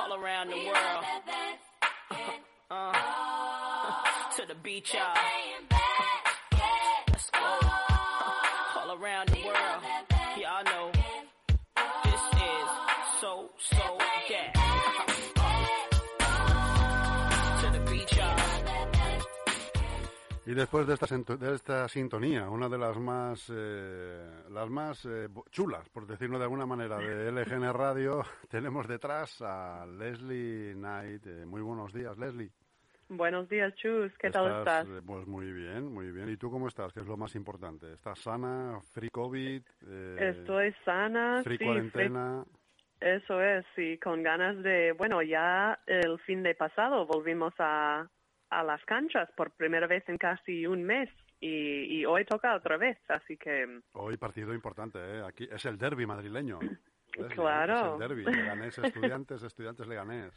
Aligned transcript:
all 0.00 0.14
around 0.14 0.48
the 0.48 0.56
world. 0.56 1.04
Uh, 2.70 2.92
to 4.36 4.46
the 4.46 4.54
beach, 4.54 4.94
y'all. 4.94 5.69
Y 20.50 20.54
después 20.54 20.84
de 20.86 20.94
esta, 20.94 21.06
de 21.36 21.54
esta 21.54 21.86
sintonía, 21.88 22.48
una 22.50 22.68
de 22.68 22.76
las 22.78 22.98
más, 22.98 23.52
eh, 23.54 24.28
las 24.50 24.68
más 24.68 25.04
eh, 25.06 25.28
chulas, 25.50 25.88
por 25.90 26.06
decirlo 26.08 26.38
de 26.38 26.44
alguna 26.44 26.66
manera, 26.66 26.98
de 26.98 27.30
LGN 27.30 27.72
Radio, 27.72 28.22
tenemos 28.50 28.88
detrás 28.88 29.40
a 29.42 29.86
Leslie 29.86 30.72
Knight. 30.74 31.24
Eh, 31.26 31.46
muy 31.46 31.60
buenos 31.60 31.92
días, 31.92 32.18
Leslie. 32.18 32.50
Buenos 33.08 33.48
días, 33.48 33.72
Chus. 33.76 34.12
¿Qué 34.18 34.30
tal 34.30 34.58
estás? 34.58 34.86
eh, 34.88 35.00
Pues 35.06 35.24
muy 35.26 35.52
bien, 35.52 35.92
muy 35.92 36.10
bien. 36.10 36.28
¿Y 36.30 36.36
tú 36.36 36.50
cómo 36.50 36.66
estás? 36.66 36.92
Que 36.92 37.00
es 37.00 37.06
lo 37.06 37.16
más 37.16 37.34
importante. 37.36 37.92
¿Estás 37.92 38.18
sana? 38.18 38.80
¿Free 38.92 39.10
COVID? 39.10 39.62
Estoy 40.18 40.74
sana. 40.84 41.42
¿Free 41.44 41.58
sí, 41.58 41.64
cuarentena? 41.64 42.44
free- 42.98 43.08
Eso 43.16 43.40
es, 43.40 43.64
sí, 43.76 43.98
con 43.98 44.22
ganas 44.24 44.60
de, 44.64 44.92
bueno, 44.98 45.22
ya 45.22 45.78
el 45.86 46.18
fin 46.20 46.42
de 46.42 46.54
pasado 46.56 47.06
volvimos 47.06 47.52
a, 47.58 48.08
a 48.50 48.62
las 48.62 48.84
canchas 48.84 49.30
por 49.36 49.50
primera 49.52 49.86
vez 49.86 50.08
en 50.08 50.18
casi 50.18 50.66
un 50.66 50.82
mes 50.84 51.08
y, 51.40 52.00
y 52.00 52.04
hoy 52.04 52.24
toca 52.24 52.54
otra 52.54 52.76
vez, 52.76 52.98
así 53.08 53.36
que 53.36 53.80
Hoy 53.92 54.16
partido 54.16 54.52
importante, 54.54 54.98
¿eh? 54.98 55.22
Aquí 55.26 55.48
es 55.50 55.64
el 55.64 55.78
derby 55.78 56.04
madrileño. 56.06 56.58
Leslie, 57.16 57.34
Claro. 57.34 57.74
Es 57.74 57.92
el 58.02 58.08
derby. 58.08 58.24
Leganés 58.24 58.78
Estudiantes, 58.78 59.42
Estudiantes 59.42 59.86
Leganés. 59.88 60.32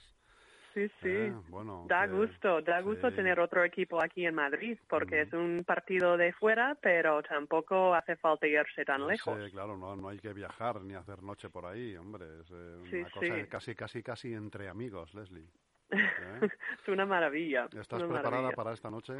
sí, 0.73 0.87
sí. 1.03 1.07
Eh, 1.09 1.33
bueno, 1.49 1.85
Da 1.87 2.07
que- 2.07 2.13
gusto, 2.13 2.61
da 2.63 2.81
gusto 2.81 3.09
sí. 3.11 3.15
tener 3.17 3.39
otro 3.39 3.63
equipo 3.63 4.01
aquí 4.03 4.25
en 4.25 4.33
Madrid, 4.33 4.79
porque 4.89 5.21
es 5.21 5.33
un 5.33 5.63
partido 5.65 6.17
de 6.17 6.33
fuera, 6.33 6.75
pero 6.81 7.21
tampoco 7.21 7.93
hace 7.93 8.15
falta 8.15 8.47
irse 8.47 8.83
tan 8.85 9.01
No 9.01 9.07
lejos. 9.09 9.37
sé, 9.39 9.51
claro, 9.51 9.77
no, 9.77 9.95
no 9.95 10.09
hay 10.09 10.17
que 10.17 10.33
viajar 10.33 10.81
ni 10.81 10.95
hacer 10.95 11.21
noche 11.21 11.49
por 11.51 11.65
ahí, 11.67 11.95
hombre. 11.95 12.25
Es 12.41 12.49
eh, 12.51 12.77
Sí, 12.89 12.95
una 13.01 13.09
cosa 13.11 13.25
sí. 13.35 13.47
casi, 13.49 13.75
casi, 13.75 14.01
casi 14.03 14.33
entre 14.33 14.67
amigos, 14.67 15.13
Leslie. 15.13 15.47
¿Eh? 15.93 16.39
es 16.81 16.87
una 16.87 17.05
maravilla. 17.05 17.65
¿Estás 17.65 18.01
una 18.01 18.13
preparada 18.13 18.43
maravilla. 18.43 18.55
para 18.55 18.73
esta 18.73 18.89
noche? 18.89 19.13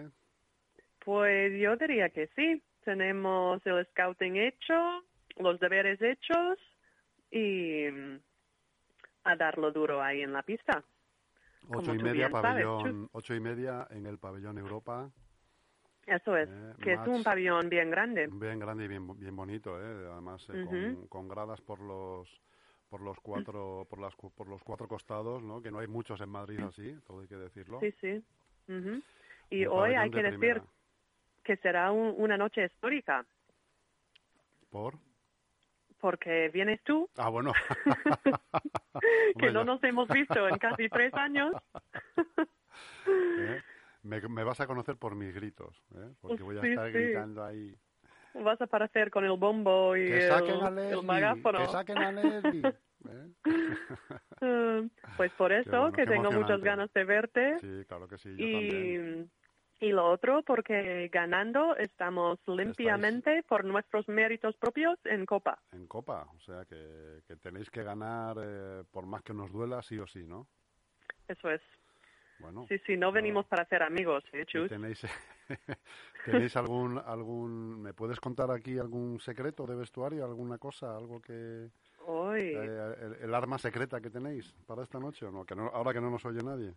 Pues 1.00 1.60
yo 1.60 1.76
diría 1.78 2.10
que 2.10 2.28
sí. 2.36 2.62
Tenemos 2.84 3.66
el 3.66 3.86
scouting 3.92 4.36
hecho, 4.36 5.04
los 5.38 5.60
deberes 5.60 6.02
hechos 6.02 6.60
y 7.32 7.86
mm, 7.90 8.20
a 9.24 9.36
darlo 9.36 9.72
duro 9.72 10.02
ahí 10.02 10.22
en 10.22 10.34
la 10.34 10.44
pista. 10.44 10.84
Ocho 11.70 11.94
y 11.94 12.04
media, 12.04 12.30
pabellón, 12.30 13.10
ocho 13.14 13.34
y 13.34 13.40
media 13.40 13.88
en 13.90 14.06
el 14.06 14.18
pabellón 14.18 14.58
Europa. 14.58 15.10
Eso 16.06 16.36
es, 16.36 16.50
Eh, 16.50 16.74
que 16.82 16.94
es 16.94 17.08
un 17.08 17.24
pabellón 17.24 17.70
bien 17.70 17.90
grande. 17.90 18.28
Bien 18.30 18.60
grande 18.60 18.84
y 18.84 18.88
bien, 18.90 19.18
bien 19.18 19.36
bonito, 19.36 19.80
¿eh? 19.82 20.10
Además, 20.12 20.46
eh, 20.54 20.98
con 21.08 21.30
gradas 21.30 21.62
por 21.62 21.80
los 21.80 22.28
por 22.94 23.02
los 23.02 23.20
cuatro 23.22 23.88
por 23.90 23.98
las 23.98 24.14
por 24.16 24.48
los 24.48 24.62
cuatro 24.62 24.88
costados, 24.88 25.42
¿no? 25.42 25.64
Que 25.64 25.72
no 25.72 25.80
hay 25.80 25.88
muchos 25.88 26.22
en 26.22 26.30
Madrid 26.30 26.60
así, 26.60 26.96
todo 27.08 27.22
hay 27.22 27.28
que 27.28 27.38
decirlo. 27.38 27.80
Sí, 27.80 27.92
sí. 28.00 28.24
Ujú. 28.68 29.02
Y 29.50 29.66
Un 29.66 29.74
hoy 29.74 29.96
hay 29.96 30.12
que 30.12 30.18
de 30.18 30.24
decir 30.26 30.38
primera. 30.40 30.64
que 31.44 31.58
será 31.58 31.92
un- 31.92 32.14
una 32.20 32.38
noche 32.38 32.64
histórica, 32.66 33.26
¿Por? 34.70 35.00
porque 36.00 36.50
vienes 36.54 36.84
tú, 36.84 37.10
Ah, 37.18 37.30
bueno. 37.30 37.52
que 39.40 39.52
no 39.52 39.64
nos 39.64 39.84
hemos 39.84 40.08
visto 40.10 40.48
en 40.48 40.60
casi 40.60 40.88
tres 40.88 41.16
años. 41.16 41.56
¿eh? 43.08 43.62
Me, 44.04 44.22
me 44.22 44.44
vas 44.44 44.60
a 44.60 44.68
conocer 44.68 44.98
por 44.98 45.16
mis 45.16 45.34
gritos, 45.34 45.82
¿eh? 45.96 46.14
Porque 46.22 46.44
voy 46.44 46.60
a 46.60 46.62
Sí, 46.62 46.68
estar 46.68 46.92
sí. 46.92 46.94
gritando 47.00 47.44
ahí. 47.44 47.76
Vas 48.44 48.60
a 48.62 48.64
aparecer 48.66 49.10
con 49.12 49.24
el 49.26 49.38
bombo 49.38 49.96
y 49.96 50.06
Que 50.06 50.28
el, 50.28 50.78
el 50.80 51.04
megáfono. 51.04 51.60
que 51.60 51.68
saquen 51.68 51.98
a. 51.98 52.10
¿eh? 52.72 52.74
Eh, 54.42 54.90
Pues 55.18 55.32
por 55.34 55.52
eso, 55.52 55.70
bueno, 55.72 55.92
que 55.92 56.06
tengo 56.06 56.32
muchas 56.32 56.62
ganas 56.62 56.92
de 56.94 57.04
verte. 57.04 57.60
Sí, 57.60 57.86
claro 57.88 58.08
que 58.08 58.18
sí, 58.18 58.30
yo 58.30 58.38
también. 58.38 59.30
Y, 59.82 59.86
y 59.88 59.92
lo 59.92 60.06
otro, 60.10 60.44
porque 60.44 61.10
ganando 61.12 61.76
estamos 61.76 62.40
limpiamente 62.48 63.44
por 63.44 63.66
nuestros 63.66 64.08
méritos 64.08 64.56
propios 64.56 64.98
en 65.04 65.26
Copa. 65.26 65.60
En 65.74 65.88
Copa, 65.88 66.26
o 66.36 66.40
sea 66.42 66.64
que, 66.66 67.22
que 67.28 67.36
tenéis 67.36 67.70
que 67.70 67.84
ganar 67.84 68.38
eh, 68.42 68.84
por 68.92 69.06
más 69.06 69.22
que 69.24 69.34
nos 69.34 69.52
duela, 69.52 69.82
sí 69.82 70.00
o 70.00 70.08
sí, 70.08 70.24
¿no? 70.26 70.48
Eso 71.28 71.50
es. 71.52 71.62
Bueno. 72.44 72.66
Sí, 72.68 72.78
sí, 72.86 72.98
no 72.98 73.12
venimos 73.12 73.46
para 73.46 73.66
ser 73.66 73.84
amigos, 73.84 74.24
¿eh, 74.34 74.42
¿y 74.42 74.46
Chus? 74.46 74.70
¿Tenéis, 74.70 75.02
¿Tenéis 76.26 76.56
algún, 76.58 76.98
algún, 76.98 77.82
me 77.82 77.94
puedes 77.94 78.20
contar 78.20 78.52
aquí 78.52 78.78
algún 78.78 79.20
secreto 79.22 79.66
de 79.66 79.76
vestuario, 79.76 80.26
alguna 80.26 80.58
cosa, 80.58 80.96
algo 80.96 81.22
que, 81.22 81.70
Hoy, 82.06 82.42
eh, 82.42 82.96
el, 83.02 83.14
el 83.22 83.34
arma 83.34 83.58
secreta 83.58 84.02
que 84.02 84.10
tenéis 84.10 84.54
para 84.68 84.84
esta 84.84 85.00
noche 85.00 85.26
o 85.26 85.32
no? 85.32 85.46
Que 85.46 85.56
no, 85.56 85.68
ahora 85.68 85.94
que 85.94 86.02
no 86.02 86.10
nos 86.10 86.26
oye 86.26 86.44
nadie. 86.44 86.74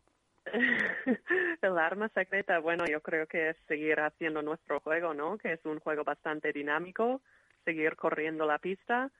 el 1.62 1.78
arma 1.78 2.08
secreta, 2.10 2.60
bueno, 2.60 2.84
yo 2.88 3.00
creo 3.00 3.26
que 3.26 3.50
es 3.50 3.56
seguir 3.66 3.98
haciendo 3.98 4.42
nuestro 4.42 4.78
juego, 4.80 5.14
¿no? 5.14 5.36
Que 5.36 5.54
es 5.54 5.64
un 5.64 5.80
juego 5.80 6.04
bastante 6.04 6.52
dinámico, 6.52 7.20
seguir 7.64 7.96
corriendo 7.96 8.46
la 8.46 8.58
pista 8.58 9.10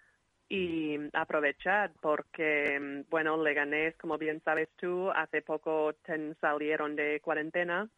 y 0.49 0.97
aprovechar 1.13 1.93
porque, 2.01 3.05
bueno, 3.11 3.43
Leganés, 3.43 3.97
como 3.97 4.17
bien 4.19 4.41
sabes 4.45 4.69
tú, 4.77 5.11
hace 5.11 5.43
poco 5.43 5.95
ten- 6.05 6.37
salieron 6.41 6.95
de 6.95 7.21
cuarentena, 7.21 7.89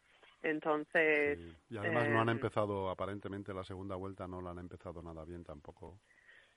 entonces... 0.41 1.37
Sí. 1.37 1.55
Y 1.75 1.77
además 1.77 2.09
no 2.09 2.21
han 2.21 2.29
eh, 2.29 2.33
empezado, 2.33 2.89
aparentemente 2.89 3.53
la 3.53 3.63
segunda 3.63 3.95
vuelta 3.95 4.27
no 4.27 4.41
la 4.41 4.51
han 4.51 4.59
empezado 4.59 5.01
nada 5.03 5.23
bien 5.25 5.43
tampoco. 5.43 5.99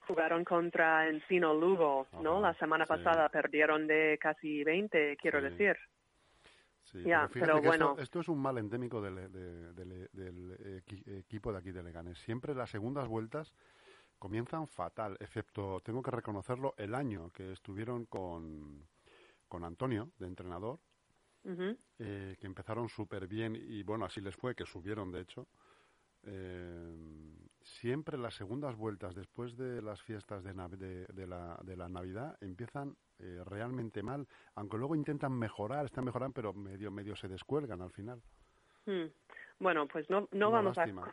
Jugaron 0.07 0.45
contra 0.45 1.09
Encino 1.09 1.55
Lugo, 1.55 2.07
¿no? 2.23 2.41
La 2.41 2.55
semana 2.55 2.85
sí. 2.87 2.89
pasada 2.89 3.29
perdieron 3.29 3.87
de 3.87 4.19
casi 4.21 4.65
20, 4.65 5.17
quiero 5.17 5.41
Sí. 5.41 5.45
decir. 5.49 5.77
Sí, 6.85 7.05
pero 7.33 7.57
esto- 7.59 7.63
bueno. 7.63 7.97
esto, 7.99 8.21
es 8.21 8.29
un 8.29 8.41
mal 8.43 8.59
endémico 8.59 9.01
del, 9.01 9.31
de- 9.33 9.73
del- 9.73 10.09
del 10.13 10.83
equi- 10.85 11.19
equipo 11.21 11.53
de 11.53 11.59
aquí 11.59 11.71
de 11.71 11.83
Leganés. 11.83 12.19
Siempre 12.19 12.55
las 12.55 12.71
segundas 12.71 13.07
vueltas 13.09 13.55
comienzan 14.23 14.69
fatal, 14.69 15.17
excepto, 15.19 15.81
tengo 15.81 16.01
que 16.01 16.13
reconocerlo, 16.13 16.75
el 16.77 16.95
año 16.95 17.31
que 17.33 17.51
estuvieron 17.51 18.07
con, 18.07 18.87
con 19.49 19.65
Antonio, 19.65 20.13
de 20.21 20.29
entrenador, 20.29 20.79
eh, 21.99 22.37
que 22.39 22.47
empezaron 22.47 22.89
súper 22.89 23.27
bien 23.27 23.57
y 23.57 23.83
bueno, 23.83 24.05
así 24.05 24.21
les 24.21 24.37
fue, 24.37 24.55
que 24.55 24.65
subieron 24.65 25.11
de 25.11 25.23
hecho. 25.23 25.49
Eh, 26.23 27.37
siempre 27.81 28.17
las 28.17 28.37
segundas 28.37 28.77
vueltas 28.77 29.17
después 29.17 29.57
de 29.57 29.83
las 29.83 30.01
fiestas 30.03 30.45
de, 30.45 30.55
Nav- 30.55 30.77
de, 30.77 31.05
de 31.07 31.27
la, 31.27 31.59
de 31.65 31.77
la 31.77 31.89
Navidad 31.89 32.37
empiezan 32.41 32.97
eh, 33.19 33.43
realmente 33.45 34.05
mal, 34.05 34.29
aunque 34.55 34.79
luego 34.79 34.95
intentan 34.95 35.33
mejorar, 35.33 35.85
están 35.87 36.05
mejorando, 36.05 36.33
pero 36.35 36.53
medio 36.53 36.93
medio 36.93 37.17
se 37.17 37.27
descuelgan 37.27 37.83
al 37.83 37.91
final. 37.91 38.23
Hmm. 38.87 39.07
Bueno, 39.59 39.89
pues 39.89 40.09
no, 40.11 40.29
no 40.31 40.49
Una 40.49 40.59
vamos 40.59 40.79
a 40.79 40.83
lástima. 40.83 41.13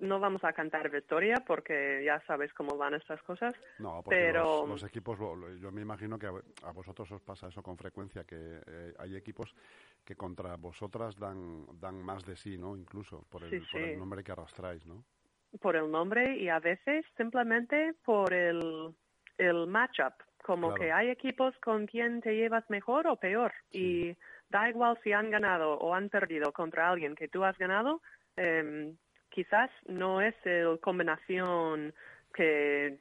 No 0.00 0.18
vamos 0.20 0.42
a 0.44 0.52
cantar 0.52 0.90
victoria 0.90 1.36
porque 1.46 2.02
ya 2.04 2.20
sabes 2.26 2.52
cómo 2.52 2.76
van 2.76 2.94
estas 2.94 3.22
cosas. 3.22 3.54
No, 3.78 4.02
porque 4.02 4.16
Pero- 4.18 4.60
los, 4.66 4.68
los 4.68 4.84
equipos, 4.84 5.18
yo 5.60 5.70
me 5.72 5.82
imagino 5.82 6.18
que 6.18 6.26
a, 6.26 6.70
vosotros 6.72 7.10
os 7.12 7.22
pasa 7.22 7.48
eso 7.48 7.62
con 7.62 7.76
frecuencia, 7.76 8.24
que 8.24 8.60
eh, 8.66 8.94
hay 8.98 9.16
equipos 9.16 9.54
que 10.04 10.16
contra 10.16 10.56
vosotras 10.56 11.16
dan, 11.18 11.66
dan 11.80 12.02
más 12.02 12.24
de 12.24 12.36
sí, 12.36 12.58
¿no? 12.58 12.76
Incluso 12.76 13.24
por 13.30 13.42
el, 13.44 13.50
Sí, 13.50 13.58
por 13.58 13.80
sí. 13.80 13.90
el 13.90 13.98
nombre 13.98 14.22
que 14.24 14.32
arrastráis, 14.32 14.84
¿no? 14.86 15.04
Por 15.60 15.76
el 15.76 15.90
nombre 15.90 16.36
y 16.36 16.48
a 16.48 16.58
veces 16.58 17.06
simplemente 17.16 17.94
por 18.04 18.32
el, 18.34 18.94
el 19.38 19.66
matchup. 19.68 20.14
Como 20.42 20.68
Claro. 20.74 20.80
que 20.82 20.92
hay 20.92 21.08
equipos 21.08 21.56
con 21.60 21.86
quien 21.86 22.20
te 22.20 22.34
llevas 22.34 22.68
mejor 22.68 23.06
o 23.06 23.16
peor. 23.16 23.52
Sí. 23.70 23.78
Y 24.10 24.16
da 24.50 24.68
igual 24.68 24.98
si 25.02 25.12
han 25.12 25.30
ganado 25.30 25.78
o 25.78 25.94
han 25.94 26.10
perdido 26.10 26.52
contra 26.52 26.90
alguien 26.90 27.14
que 27.14 27.28
tú 27.28 27.44
has 27.44 27.56
ganado, 27.56 28.02
em, 28.36 28.94
quizás 29.34 29.68
no 29.86 30.20
es 30.20 30.34
la 30.44 30.76
combinación 30.80 31.92
que 32.32 32.98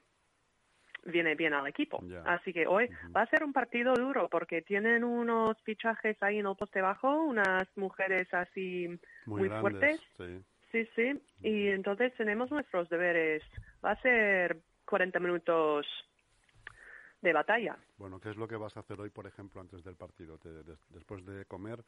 viene 1.05 1.35
bien 1.35 1.53
al 1.53 1.67
equipo. 1.67 2.03
Así 2.25 2.51
que 2.51 2.65
hoy 2.65 2.89
va 3.15 3.21
a 3.21 3.27
ser 3.27 3.43
un 3.43 3.53
partido 3.53 3.93
duro 3.93 4.29
porque 4.29 4.61
tienen 4.63 5.03
unos 5.03 5.61
fichajes 5.61 6.17
ahí 6.21 6.39
en 6.39 6.47
el 6.47 6.55
poste 6.55 6.81
bajo, 6.81 7.09
unas 7.23 7.65
mujeres 7.77 8.33
así 8.33 8.87
Muy, 9.25 9.41
muy 9.41 9.49
grandes, 9.49 10.01
fuertes. 10.01 10.01
sí. 10.17 10.45
Sí, 10.71 10.89
sí. 10.95 11.21
Y 11.43 11.67
entonces 11.67 12.11
tenemos 12.15 12.49
nuestros 12.49 12.89
deberes. 12.89 13.43
Va 13.85 13.91
a 13.91 14.01
ser 14.01 14.57
40 14.85 15.19
minutos 15.19 15.85
de 17.21 17.31
batalla. 17.31 17.77
Bueno, 17.97 18.19
¿qué 18.19 18.31
es 18.31 18.37
lo 18.37 18.47
que 18.47 18.55
vas 18.55 18.75
a 18.75 18.79
hacer 18.79 18.99
hoy, 18.99 19.11
por 19.11 19.27
ejemplo, 19.27 19.61
antes 19.61 19.83
del 19.83 19.95
partido? 19.97 20.39
Te- 20.39 20.63
des- 20.63 20.83
después 20.89 21.23
de 21.25 21.45
comer, 21.45 21.83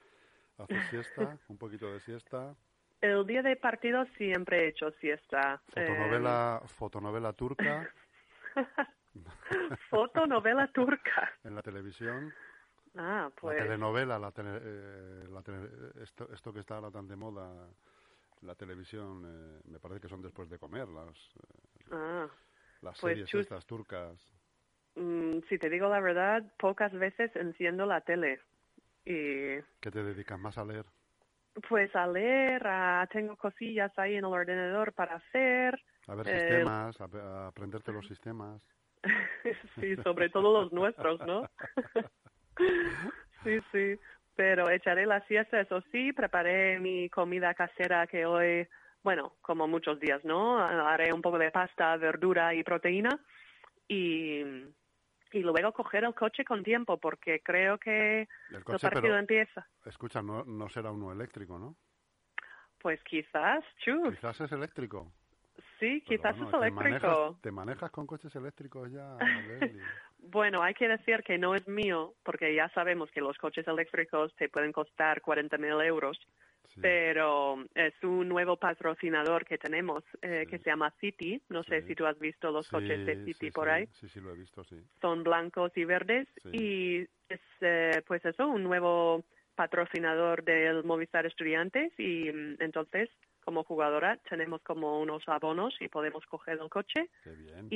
haces 0.59 0.83
siesta, 0.91 1.39
un 1.47 1.57
poquito 1.57 1.91
de 1.91 1.99
siesta, 2.01 2.55
El 3.01 3.25
día 3.27 3.41
de 3.41 3.55
partido 3.55 4.05
siempre 4.17 4.63
he 4.65 4.67
hecho 4.69 4.91
siesta. 4.99 5.61
fotonovela, 5.73 6.61
fotonovela 6.77 7.33
turca 7.33 7.87
Eh, 8.55 8.65
fotonovela 9.89 10.67
turca. 10.67 11.31
en 11.43 11.55
la 11.55 11.61
televisión. 11.61 12.33
Ah, 12.95 13.29
pues. 13.39 13.57
La 13.57 13.63
telenovela, 13.63 14.17
la 14.19 14.31
tele- 14.31 14.59
eh, 14.61 15.27
la 15.29 15.41
tele- 15.41 15.69
esto, 16.01 16.31
esto 16.33 16.53
que 16.53 16.59
está 16.61 16.75
ahora 16.77 16.91
tan 16.91 17.07
de 17.07 17.15
moda, 17.15 17.67
la 18.41 18.55
televisión, 18.55 19.23
eh, 19.25 19.61
me 19.69 19.79
parece 19.79 20.01
que 20.01 20.07
son 20.07 20.21
después 20.21 20.49
de 20.49 20.57
comer, 20.57 20.87
las, 20.87 21.09
eh, 21.35 21.91
Ah, 21.91 22.27
las 22.81 22.99
Pues, 22.99 23.13
series 23.13 23.29
chus- 23.29 23.41
estas 23.41 23.65
turcas. 23.65 24.17
mm, 24.95 25.39
si 25.49 25.57
te 25.59 25.69
digo 25.69 25.89
la 25.89 25.99
verdad, 25.99 26.43
pocas 26.57 26.91
veces 26.93 27.35
enciendo 27.35 27.85
la 27.85 28.01
tele. 28.01 28.41
Y 29.05 29.61
¿Qué 29.81 29.91
te 29.91 30.03
dedicas 30.03 30.39
más 30.39 30.57
a 30.57 30.65
leer? 30.65 30.85
Pues 31.69 31.95
a 31.95 32.07
leer, 32.07 32.65
a- 32.67 33.07
tengo 33.11 33.35
cosillas 33.37 33.91
ahí 33.97 34.13
en 34.13 34.19
el 34.19 34.25
ordenador 34.25 34.93
para 34.93 35.15
hacer. 35.15 35.79
A 36.07 36.15
ver 36.15 36.27
Eh, 36.27 36.33
sistemas, 36.39 36.99
a, 37.01 37.05
a 37.05 37.47
aprenderte 37.47 37.91
los 37.91 38.07
sistemas. 38.07 38.61
sí, 39.79 39.95
sobre 40.03 40.29
todo 40.29 40.61
los 40.61 40.73
nuestros, 40.73 41.21
¿no? 41.25 41.47
sí, 43.43 43.59
sí. 43.71 43.99
Pero 44.35 44.69
echaré 44.69 45.05
la 45.05 45.21
siesta, 45.27 45.61
eso 45.61 45.81
sí, 45.91 46.11
preparé 46.11 46.77
mi 46.79 47.09
comida 47.09 47.53
casera 47.53 48.05
que 48.05 48.25
hoy, 48.25 48.67
bueno, 49.01 49.33
como 49.41 49.65
muchos 49.67 49.99
días, 49.99 50.25
¿no? 50.25 50.59
Haré 50.59 51.13
un 51.13 51.21
poco 51.21 51.37
de 51.37 51.51
pasta, 51.51 51.95
verdura 51.95 52.53
y 52.53 52.63
proteína 52.63 53.17
y, 53.87 54.43
y 55.35 55.41
luego 55.43 55.73
coger 55.73 56.05
el 56.05 56.15
coche 56.15 56.45
con 56.45 56.63
tiempo 56.63 56.97
porque 56.97 57.41
creo 57.41 57.77
que 57.77 58.27
El 58.49 58.63
partido 58.63 58.89
pero 59.01 59.17
empieza. 59.17 59.67
escucha, 59.85 60.21
no, 60.21 60.45
no 60.45 60.69
será 60.69 60.91
uno 60.91 61.11
eléctrico, 61.11 61.59
¿no? 61.59 61.75
Pues 62.81 63.01
quizás, 63.03 63.63
chu, 63.83 64.01
Quizás 64.11 64.39
es 64.41 64.51
eléctrico. 64.53 65.11
sí, 65.79 66.01
quizás 66.07 66.37
bueno, 66.37 66.45
es 66.45 66.51
te 66.51 66.57
eléctrico. 66.57 67.07
manejas, 67.07 67.41
te 67.41 67.51
manejas 67.51 67.91
con 67.91 68.07
coches 68.07 68.33
eléctricos 68.35 68.91
ya. 68.91 69.17
Bueno, 70.27 70.63
hay 70.63 70.73
que 70.73 70.87
decir 70.87 71.21
que 71.23 71.37
no 71.37 71.53
es 71.53 71.67
mío, 71.67 72.15
porque 72.23 72.55
ya 72.55 72.67
sabemos 72.69 73.11
que 73.11 73.21
los 73.21 73.37
coches 73.37 73.67
eléctricos 73.67 74.33
te 74.37 74.49
pueden 74.49 74.71
costar 74.71 75.21
40 75.21 75.57
mil 75.57 75.79
euros, 75.81 76.17
Sí. 76.75 76.81
pero 76.81 77.57
es 77.73 77.93
un 78.03 78.27
nuevo 78.27 78.57
patrocinador 78.57 79.45
que 79.45 79.57
tenemos 79.57 80.03
eh, 80.21 80.41
Sí. 80.43 80.51
que 80.51 80.57
se 80.59 80.69
llama 80.69 80.93
City. 80.99 81.41
No 81.49 81.63
sé 81.63 81.81
si 81.83 81.95
tú 81.95 82.05
has 82.05 82.19
visto 82.19 82.51
los 82.51 82.67
coches 82.69 83.05
de 83.05 83.23
City 83.25 83.49
por 83.49 83.69
ahí. 83.69 83.87
Sí, 83.93 84.09
sí, 84.09 84.19
lo 84.19 84.31
he 84.31 84.37
visto, 84.37 84.63
sí. 84.65 84.75
Son 85.01 85.23
blancos 85.23 85.71
y 85.77 85.85
verdes 85.85 86.27
y 86.51 86.99
es, 87.29 87.39
eh, 87.61 88.01
pues 88.05 88.23
eso, 88.25 88.47
un 88.47 88.63
nuevo 88.63 89.23
patrocinador 89.55 90.43
del 90.43 90.83
Movistar 90.83 91.25
Estudiantes 91.25 91.91
y 91.97 92.29
mm, 92.31 92.57
entonces 92.59 93.09
como 93.43 93.63
jugadora 93.63 94.17
tenemos 94.29 94.61
como 94.63 94.99
unos 94.99 95.23
abonos 95.29 95.75
y 95.79 95.87
podemos 95.87 96.25
coger 96.25 96.57
el 96.59 96.69
coche 96.69 97.09
Qué 97.23 97.31
bien. 97.31 97.67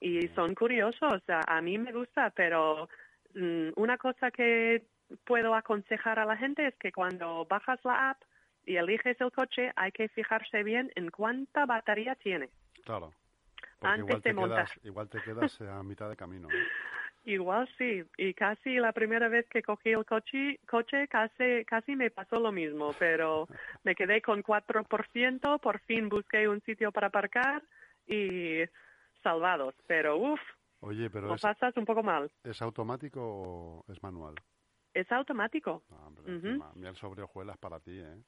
y, 0.00 0.06
y 0.06 0.28
son 0.34 0.54
curiosos. 0.54 1.22
A, 1.28 1.56
a 1.56 1.62
mí 1.62 1.78
me 1.78 1.92
gusta, 1.92 2.30
pero 2.36 2.88
mm, 3.34 3.68
una 3.76 3.96
cosa 3.96 4.30
que 4.30 4.82
puedo 5.24 5.54
aconsejar 5.54 6.18
a 6.18 6.24
la 6.24 6.36
gente 6.36 6.66
es 6.66 6.74
que 6.76 6.92
cuando 6.92 7.46
bajas 7.46 7.80
la 7.84 8.10
app 8.10 8.22
y 8.66 8.76
eliges 8.76 9.20
el 9.20 9.30
coche, 9.32 9.72
hay 9.76 9.92
que 9.92 10.08
fijarse 10.08 10.62
bien 10.62 10.90
en 10.94 11.10
cuánta 11.10 11.66
batería 11.66 12.14
tiene. 12.14 12.48
Claro. 12.84 13.12
Porque 13.78 14.00
Antes 14.00 14.04
igual 14.06 14.22
de 14.22 14.22
te 14.22 14.34
montar. 14.34 14.66
quedas, 14.66 14.80
igual 14.84 15.08
te 15.08 15.22
quedas 15.22 15.60
a 15.60 15.82
mitad 15.82 16.08
de 16.08 16.16
camino. 16.16 16.48
¿no? 16.48 16.54
Igual 17.26 17.68
sí, 17.78 18.02
y 18.18 18.34
casi 18.34 18.74
la 18.76 18.92
primera 18.92 19.28
vez 19.28 19.46
que 19.48 19.62
cogí 19.62 19.90
el 19.90 20.04
coche, 20.04 20.60
coche 20.68 21.08
casi, 21.08 21.64
casi 21.64 21.96
me 21.96 22.10
pasó 22.10 22.38
lo 22.38 22.52
mismo, 22.52 22.92
pero 22.98 23.48
me 23.82 23.94
quedé 23.94 24.20
con 24.20 24.42
4%, 24.42 25.60
por 25.60 25.80
fin 25.80 26.10
busqué 26.10 26.46
un 26.48 26.60
sitio 26.62 26.92
para 26.92 27.06
aparcar 27.06 27.62
y 28.06 28.60
salvados, 29.22 29.74
pero 29.86 30.18
uff, 30.18 30.40
Oye, 30.80 31.08
pero 31.08 31.28
lo 31.28 31.36
es, 31.36 31.40
pasas 31.40 31.74
un 31.78 31.86
poco 31.86 32.02
mal. 32.02 32.30
¿es 32.42 32.60
automático 32.60 33.22
o 33.22 33.84
es 33.90 34.02
manual? 34.02 34.34
Es 34.94 35.10
automático, 35.10 35.82
No, 35.90 36.06
hombre, 36.06 36.22
Ujú. 36.36 36.46
encima, 36.46 36.72
miel 36.74 36.94
sobre 36.96 37.22
hojuelas 37.22 37.58
para 37.58 37.80
ti, 37.80 37.98
¿eh? 37.98 38.22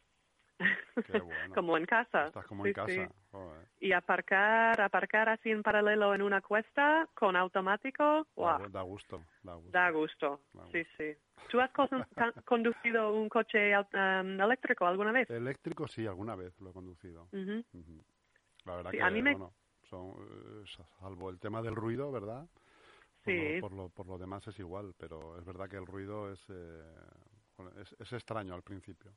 Qué 1.06 1.20
bueno. 1.20 1.54
como 1.54 1.76
en 1.76 1.86
casa. 1.86 2.26
Estás 2.26 2.46
como 2.46 2.64
Sí, 2.64 2.68
en 2.70 2.74
casa. 2.74 2.92
sí. 2.92 3.06
joder. 3.30 3.68
Y 3.78 3.92
aparcar, 3.92 4.80
aparcar 4.80 5.28
así 5.28 5.50
en 5.50 5.62
paralelo 5.62 6.14
en 6.14 6.22
una 6.22 6.40
cuesta 6.40 7.08
con 7.14 7.36
automático, 7.36 8.02
Da, 8.02 8.24
¡guau! 8.34 8.58
gu- 8.62 8.70
da 8.70 8.82
gusto, 8.82 9.22
da 9.42 9.54
gusto. 9.54 9.70
Da 9.70 9.90
gusto. 9.90 10.40
Da 10.54 10.64
Sí, 10.72 10.78
gusto. 10.78 10.94
sí. 10.96 11.16
¿Tú 11.50 11.60
has 11.60 11.70
conducido 12.44 13.12
un 13.14 13.28
coche 13.28 13.76
um, 13.78 14.40
eléctrico 14.40 14.86
alguna 14.86 15.12
vez? 15.12 15.30
Eléctrico 15.30 15.86
sí, 15.86 16.06
alguna 16.06 16.34
vez 16.34 16.58
lo 16.60 16.70
he 16.70 16.72
conducido. 16.72 17.28
Ujú. 17.32 17.62
Ujú. 17.74 18.02
La 18.64 18.76
verdad 18.76 18.90
Sí, 18.90 18.96
que, 18.96 19.02
a 19.02 19.10
mí 19.10 19.22
me- 19.22 19.32
bueno, 19.32 19.52
son, 19.88 20.14
eh, 20.18 20.64
salvo 20.98 21.30
el 21.30 21.38
tema 21.38 21.62
del 21.62 21.76
ruido, 21.76 22.10
¿verdad? 22.10 22.48
Por, 23.26 23.34
Sí. 23.34 23.54
lo, 23.54 23.60
por, 23.60 23.72
lo, 23.72 23.88
por 23.88 24.06
lo 24.06 24.18
demás 24.18 24.46
es 24.46 24.58
igual, 24.60 24.94
pero 24.96 25.36
es 25.38 25.44
verdad 25.44 25.68
que 25.68 25.76
el 25.76 25.86
ruido 25.86 26.32
es, 26.32 26.40
eh, 26.48 26.94
es, 27.80 27.92
es 27.98 28.12
extraño 28.12 28.54
al 28.54 28.62
principio. 28.62 29.10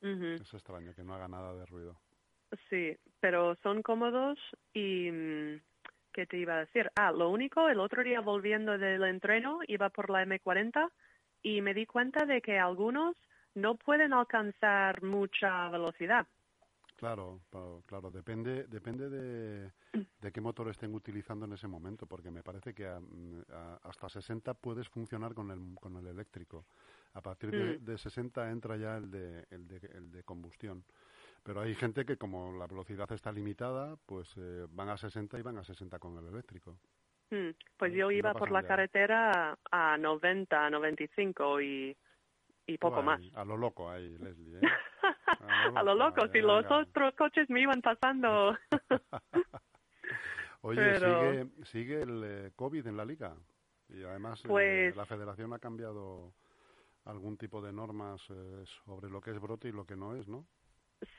Es 0.00 0.52
extraño 0.54 0.92
que 0.94 1.04
no 1.04 1.14
haga 1.14 1.28
nada 1.28 1.54
de 1.54 1.64
ruido. 1.66 2.00
Sí, 2.68 2.96
pero 3.20 3.54
son 3.62 3.82
cómodos 3.82 4.38
y... 4.72 5.10
mm, 5.10 5.60
¿Qué 6.10 6.26
te 6.26 6.38
iba 6.38 6.54
a 6.54 6.60
decir? 6.60 6.90
Ah, 6.96 7.12
lo 7.12 7.30
único, 7.30 7.68
el 7.68 7.78
otro 7.78 8.02
día 8.02 8.20
volviendo 8.20 8.76
del 8.76 9.04
entreno, 9.04 9.60
iba 9.68 9.88
por 9.90 10.10
la 10.10 10.24
M40 10.24 10.90
y 11.42 11.60
me 11.60 11.74
di 11.74 11.86
cuenta 11.86 12.26
de 12.26 12.40
que 12.40 12.58
algunos 12.58 13.14
no 13.54 13.76
pueden 13.76 14.12
alcanzar 14.12 15.00
mucha 15.02 15.68
velocidad. 15.68 16.26
Claro, 16.98 17.40
claro, 17.86 18.10
depende, 18.10 18.64
depende 18.66 19.08
de, 19.08 19.70
de 20.20 20.32
qué 20.32 20.40
motor 20.40 20.68
estén 20.68 20.92
utilizando 20.92 21.44
en 21.46 21.52
ese 21.52 21.68
momento, 21.68 22.06
porque 22.06 22.28
me 22.28 22.42
parece 22.42 22.74
que 22.74 22.86
a- 22.88 23.00
a- 23.52 23.78
hasta 23.84 24.08
60 24.08 24.52
puedes 24.54 24.88
funcionar 24.88 25.32
con 25.32 25.52
el, 25.52 25.76
con 25.80 25.96
el 25.96 26.08
eléctrico. 26.08 26.66
A 27.14 27.20
partir 27.20 27.52
de, 27.52 27.78
Mm. 27.78 27.84
de 27.84 27.98
60 27.98 28.50
entra 28.50 28.76
ya 28.76 28.96
el 28.96 29.12
de, 29.12 29.46
el, 29.50 29.68
de, 29.68 29.76
el 29.94 30.10
de 30.10 30.24
combustión. 30.24 30.82
Pero 31.44 31.60
hay 31.60 31.76
gente 31.76 32.04
que 32.04 32.16
como 32.16 32.52
la 32.58 32.66
velocidad 32.66 33.10
está 33.12 33.30
limitada, 33.30 33.94
pues 34.04 34.34
eh, 34.36 34.66
van 34.68 34.88
a 34.88 34.96
60 34.96 35.38
y 35.38 35.42
van 35.42 35.58
a 35.58 35.62
60 35.62 36.00
con 36.00 36.18
el 36.18 36.26
eléctrico. 36.26 36.78
Mm, 37.30 37.50
Pues 37.76 37.92
yo 37.94 38.10
iba 38.10 38.34
por 38.34 38.50
la 38.50 38.64
carretera 38.64 39.56
a 39.70 39.96
90, 39.96 40.68
95 40.68 41.60
y, 41.60 41.96
y 42.66 42.76
poco 42.78 43.02
más. 43.04 43.20
A 43.34 43.44
lo 43.44 43.56
loco 43.56 43.88
ahí, 43.88 44.18
Leslie. 44.18 44.58
¿eh? 44.58 44.62
a 45.74 45.82
lo 45.82 45.94
loco, 45.94 46.26
si 46.28 46.40
los 46.40 46.64
otros 46.70 47.14
coches 47.14 47.48
me 47.50 47.62
iban 47.62 47.80
pasando. 47.82 48.56
Oye, 50.62 50.80
Pero- 50.80 51.20
sigue, 51.32 51.64
sigue 51.66 52.02
el 52.02 52.22
eh, 52.24 52.50
COVID 52.56 52.86
en 52.86 52.96
la 52.96 53.04
liga. 53.04 53.34
Y 53.88 54.02
además 54.02 54.40
eh, 54.44 54.48
Pues- 54.48 54.96
la 54.96 55.06
federación 55.06 55.52
ha 55.52 55.58
cambiado 55.58 56.32
algún 57.04 57.36
tipo 57.38 57.62
de 57.62 57.72
normas 57.72 58.20
eh, 58.30 58.64
sobre 58.84 59.08
lo 59.10 59.20
que 59.20 59.30
es 59.30 59.40
brote 59.40 59.68
y 59.68 59.72
lo 59.72 59.86
que 59.86 59.96
no 59.96 60.14
es, 60.16 60.28
¿no? 60.28 60.44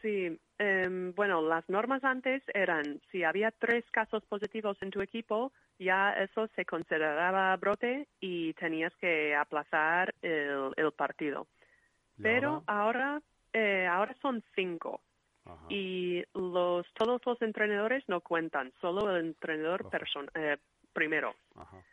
Sí, 0.02 0.38
em, 0.58 1.14
bueno, 1.16 1.42
las 1.42 1.68
normas 1.70 2.04
antes 2.04 2.44
eran, 2.54 3.00
si 3.12 3.24
había 3.24 3.50
tres 3.52 3.90
casos 3.92 4.26
positivos 4.26 4.78
en 4.82 4.92
tu 4.92 5.02
equipo, 5.02 5.54
ya 5.80 6.12
eso 6.14 6.48
se 6.56 6.66
consideraba 6.66 7.56
brote 7.56 8.10
y 8.20 8.54
tenías 8.56 8.94
que 8.98 9.34
aplazar 9.36 10.14
el, 10.22 10.74
el 10.76 10.92
partido. 10.92 11.48
Pero 12.22 12.64
ahora, 12.68 13.22
eh, 13.54 13.88
ahora 13.88 14.16
son 14.22 14.44
cinco 14.56 15.02
Ajá, 15.46 15.66
y 15.70 16.24
los 16.34 16.86
todos 16.94 17.22
los 17.26 17.42
entrenadores 17.42 18.04
no 18.08 18.22
cuentan, 18.22 18.72
solo 18.82 19.10
el 19.16 19.26
entrenador 19.28 19.84
person- 19.90 20.30
eh, 20.36 20.58
primero. 20.94 21.36
ajá. 21.56 21.84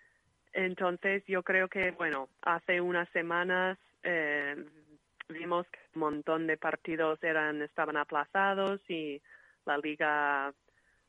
Entonces 0.52 1.22
yo 1.26 1.42
creo 1.42 1.68
que, 1.68 1.90
bueno, 1.90 2.30
hace 2.42 2.80
unas 2.80 3.08
semanas 3.10 3.78
eh, 4.02 4.56
vimos 5.28 5.66
que 5.68 5.78
un 5.94 6.00
montón 6.00 6.46
de 6.46 6.56
partidos 6.56 7.22
eran 7.22 7.62
estaban 7.62 7.96
aplazados 7.96 8.80
y 8.88 9.20
la 9.64 9.78
liga 9.78 10.52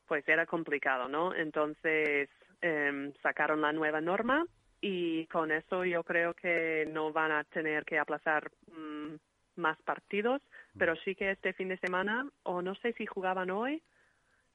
pues 0.05 0.27
era 0.27 0.45
complicado, 0.45 1.07
¿no? 1.07 1.33
Entonces 1.35 2.29
em, 2.61 3.13
sacaron 3.21 3.61
la 3.61 3.71
nueva 3.73 4.01
norma 4.01 4.45
y 4.81 5.25
con 5.27 5.51
eso 5.51 5.85
yo 5.85 6.03
creo 6.03 6.33
que 6.33 6.87
no 6.91 7.11
van 7.11 7.31
a 7.31 7.43
tener 7.45 7.83
que 7.85 7.99
aplazar 7.99 8.49
mm, 8.71 9.15
más 9.57 9.77
partidos, 9.83 10.41
pero 10.77 10.95
sí 10.97 11.15
que 11.15 11.31
este 11.31 11.53
fin 11.53 11.69
de 11.69 11.77
semana, 11.79 12.29
o 12.43 12.61
no 12.61 12.75
sé 12.75 12.93
si 12.93 13.05
jugaban 13.05 13.49
hoy, 13.49 13.81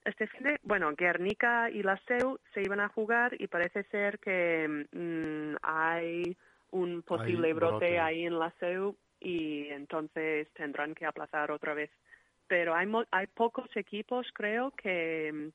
este 0.04 0.26
fin 0.26 0.42
de, 0.44 0.58
bueno, 0.62 0.92
Guernica 0.96 1.70
y 1.70 1.82
la 1.82 1.96
SEU 2.08 2.38
se 2.52 2.62
iban 2.62 2.80
a 2.80 2.88
jugar 2.88 3.34
y 3.40 3.46
parece 3.46 3.84
ser 3.84 4.18
que 4.18 4.86
mm, 4.92 5.56
hay 5.62 6.36
un 6.72 7.02
posible 7.02 7.48
Hay 7.48 7.52
brote, 7.52 7.74
brote. 7.76 8.00
ahí 8.00 8.26
en 8.26 8.38
la 8.38 8.52
SEU 8.58 8.96
y 9.20 9.68
entonces 9.68 10.48
tendrán 10.54 10.94
que 10.94 11.06
aplazar 11.06 11.52
otra 11.52 11.74
vez. 11.74 11.90
Pero 12.48 12.74
hay, 12.74 12.86
mo- 12.86 13.04
hay 13.12 13.28
pocos 13.28 13.68
equipos, 13.76 14.26
creo, 14.34 14.72
que, 14.72 15.50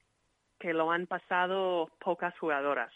que 0.60 0.74
lo 0.74 0.92
han 0.92 1.08
pasado 1.08 1.92
pocas 2.00 2.38
jugadoras. 2.40 2.94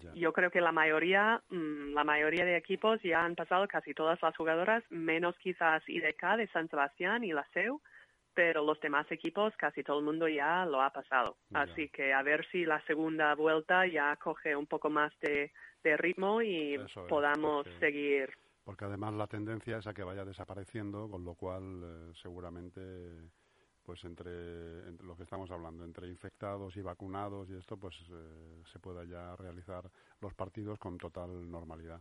Ya. 0.00 0.12
Yo 0.14 0.32
creo 0.32 0.50
que 0.50 0.60
la 0.60 0.72
mayoría, 0.72 1.42
mm, 1.48 1.94
la 1.94 2.04
mayoría 2.04 2.44
de 2.44 2.56
equipos 2.56 3.00
ya 3.02 3.24
han 3.24 3.34
pasado 3.34 3.66
casi 3.68 3.94
todas 3.94 4.20
las 4.22 4.36
jugadoras, 4.36 4.84
menos 4.90 5.36
quizás 5.38 5.82
IDK 5.88 6.36
de 6.36 6.46
San 6.48 6.68
Sebastián 6.68 7.24
y 7.24 7.32
la 7.32 7.46
SEU, 7.52 7.80
pero 8.34 8.64
los 8.64 8.78
demás 8.80 9.10
equipos 9.10 9.52
casi 9.56 9.82
todo 9.82 9.98
el 9.98 10.04
mundo 10.04 10.28
ya 10.28 10.64
lo 10.66 10.80
ha 10.82 10.90
pasado. 10.92 11.36
Ya. 11.50 11.62
Así 11.62 11.88
que 11.88 12.12
a 12.12 12.22
ver 12.22 12.46
si 12.52 12.64
la 12.64 12.80
segunda 12.86 13.34
vuelta 13.34 13.86
ya 13.86 14.14
coge 14.16 14.54
un 14.54 14.66
poco 14.66 14.90
más 14.90 15.12
de, 15.20 15.50
de 15.82 15.96
ritmo 15.96 16.40
y 16.42 16.74
es, 16.74 16.92
podamos 17.08 17.64
porque- 17.66 17.78
seguir. 17.80 18.30
Porque 18.64 18.84
además 18.84 19.14
la 19.14 19.26
tendencia 19.26 19.78
es 19.78 19.86
a 19.86 19.94
que 19.94 20.02
vaya 20.04 20.26
desapareciendo, 20.26 21.08
con 21.08 21.24
lo 21.24 21.34
cual 21.34 21.62
eh, 21.82 22.12
seguramente, 22.22 22.80
pues 23.88 24.04
entre, 24.04 24.86
entre 24.86 25.06
lo 25.06 25.16
que 25.16 25.22
estamos 25.22 25.50
hablando, 25.50 25.82
entre 25.82 26.08
infectados 26.08 26.76
y 26.76 26.82
vacunados 26.82 27.48
y 27.48 27.54
esto, 27.56 27.78
pues 27.78 27.96
eh, 28.10 28.62
se 28.70 28.78
pueda 28.78 29.02
ya 29.04 29.34
realizar 29.36 29.82
los 30.20 30.34
partidos 30.34 30.78
con 30.78 30.98
total 30.98 31.50
normalidad. 31.50 31.98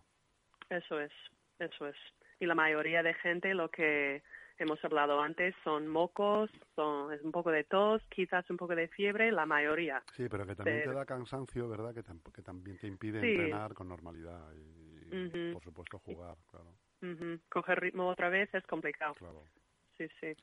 Eso 0.69 0.99
es, 0.99 1.13
eso 1.59 1.87
es. 1.87 1.95
Y 2.41 2.45
la 2.45 2.55
mayoría 2.55 3.03
de 3.03 3.13
gente, 3.13 3.53
lo 3.53 3.69
que 3.69 4.21
hemos 4.57 4.83
hablado 4.83 5.21
antes, 5.21 5.55
son 5.63 5.87
mocos, 5.87 6.51
son, 6.75 7.13
es 7.13 7.21
un 7.21 7.31
poco 7.31 7.51
de 7.51 7.63
tos, 7.63 8.01
quizás 8.09 8.49
un 8.49 8.57
poco 8.57 8.75
de 8.75 8.89
fiebre, 8.89 9.31
la 9.31 9.45
mayoría. 9.45 10.03
Sí, 10.13 10.27
pero 10.27 10.45
que 10.45 10.55
también 10.55 10.79
Pero- 10.79 10.91
te 10.91 10.97
da 10.97 11.05
cansancio, 11.05 11.69
¿verdad? 11.69 11.93
Que, 11.93 12.03
tam- 12.03 12.21
que 12.33 12.41
también 12.41 12.77
te 12.79 12.87
impide 12.87 13.21
Sí. 13.21 13.27
entrenar 13.27 13.73
con 13.73 13.87
normalidad 13.87 14.51
y, 14.53 15.53
por 15.53 15.63
supuesto, 15.63 15.99
jugar, 15.99 16.35
claro. 16.51 16.73
Coger 17.47 17.79
ritmo 17.79 18.09
otra 18.09 18.27
vez 18.27 18.53
es 18.53 18.65
complicado. 18.67 19.13
claro. 19.13 19.41
Sí, 19.97 20.05
sí. 20.19 20.33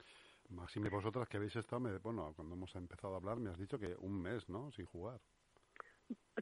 Maxime, 0.54 0.88
vosotras 0.88 1.28
que 1.28 1.36
habéis 1.36 1.54
estado, 1.56 1.80
me- 1.80 1.98
bueno, 1.98 2.32
cuando 2.36 2.54
hemos 2.54 2.74
empezado 2.76 3.14
a 3.14 3.16
hablar 3.18 3.36
me 3.38 3.50
has 3.50 3.58
dicho 3.58 3.78
que 3.78 3.94
un 3.98 4.20
mes, 4.22 4.48
¿no? 4.48 4.70
Sin 4.72 4.86
jugar. 4.86 5.20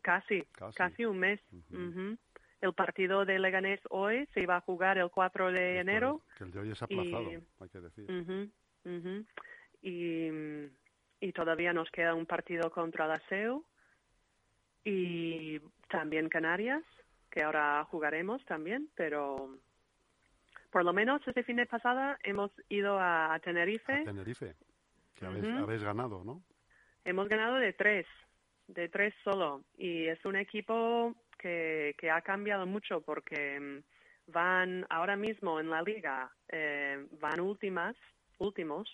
Casi, 0.02 0.42
Casi. 0.52 0.76
casi, 0.76 1.04
un 1.04 1.18
mes. 1.18 1.40
Ujú. 1.52 2.16
El 2.60 2.74
partido 2.74 3.24
de 3.24 3.38
Leganés 3.38 3.80
hoy 3.90 4.26
se 4.34 4.40
iba 4.40 4.56
a 4.56 4.60
jugar 4.60 4.98
el 4.98 5.10
4 5.10 5.50
de 5.50 5.78
enero. 5.80 6.22
Que 6.38 6.44
el 6.44 6.50
de 6.52 6.60
hoy 6.60 6.70
es 6.70 6.82
aplazado, 6.82 7.32
y- 7.32 7.38
hay 7.60 7.68
que 7.68 7.80
decir. 7.80 8.06
Y, 9.82 10.28
y 11.20 11.32
todavía 11.32 11.72
nos 11.72 11.90
queda 11.90 12.14
un 12.14 12.26
partido 12.26 12.70
contra 12.70 13.06
la 13.08 13.20
SEU 13.28 13.64
y 14.84 15.58
también 15.88 16.28
Canarias, 16.28 16.82
que 17.30 17.42
ahora 17.42 17.84
jugaremos 17.90 18.44
también, 18.44 18.88
pero 18.94 19.58
por 20.72 20.84
lo 20.84 20.92
menos 20.92 21.20
este 21.28 21.44
fin 21.44 21.56
de 21.56 21.66
pasada 21.66 22.18
hemos 22.24 22.50
ido 22.70 22.98
a, 22.98 23.38
Tenerife. 23.44 23.92
A 23.92 24.04
Tenerife, 24.04 24.54
que 25.14 25.26
habéis, 25.26 25.44
habéis 25.44 25.82
ganado, 25.84 26.24
¿no? 26.24 26.42
Hemos 27.04 27.28
ganado 27.28 27.56
de 27.56 27.74
tres, 27.74 28.06
de 28.68 28.88
tres 28.88 29.14
solo. 29.22 29.62
Y 29.76 30.06
es 30.06 30.24
un 30.24 30.34
equipo 30.36 31.14
que, 31.38 31.94
que 31.98 32.10
ha 32.10 32.22
cambiado 32.22 32.64
mucho 32.66 33.02
porque 33.02 33.60
mm, 33.60 34.32
van 34.32 34.86
ahora 34.88 35.14
mismo 35.14 35.60
en 35.60 35.68
la 35.68 35.82
liga, 35.82 36.32
eh, 36.48 37.06
van 37.20 37.40
últimas, 37.40 37.94
últimos, 38.38 38.88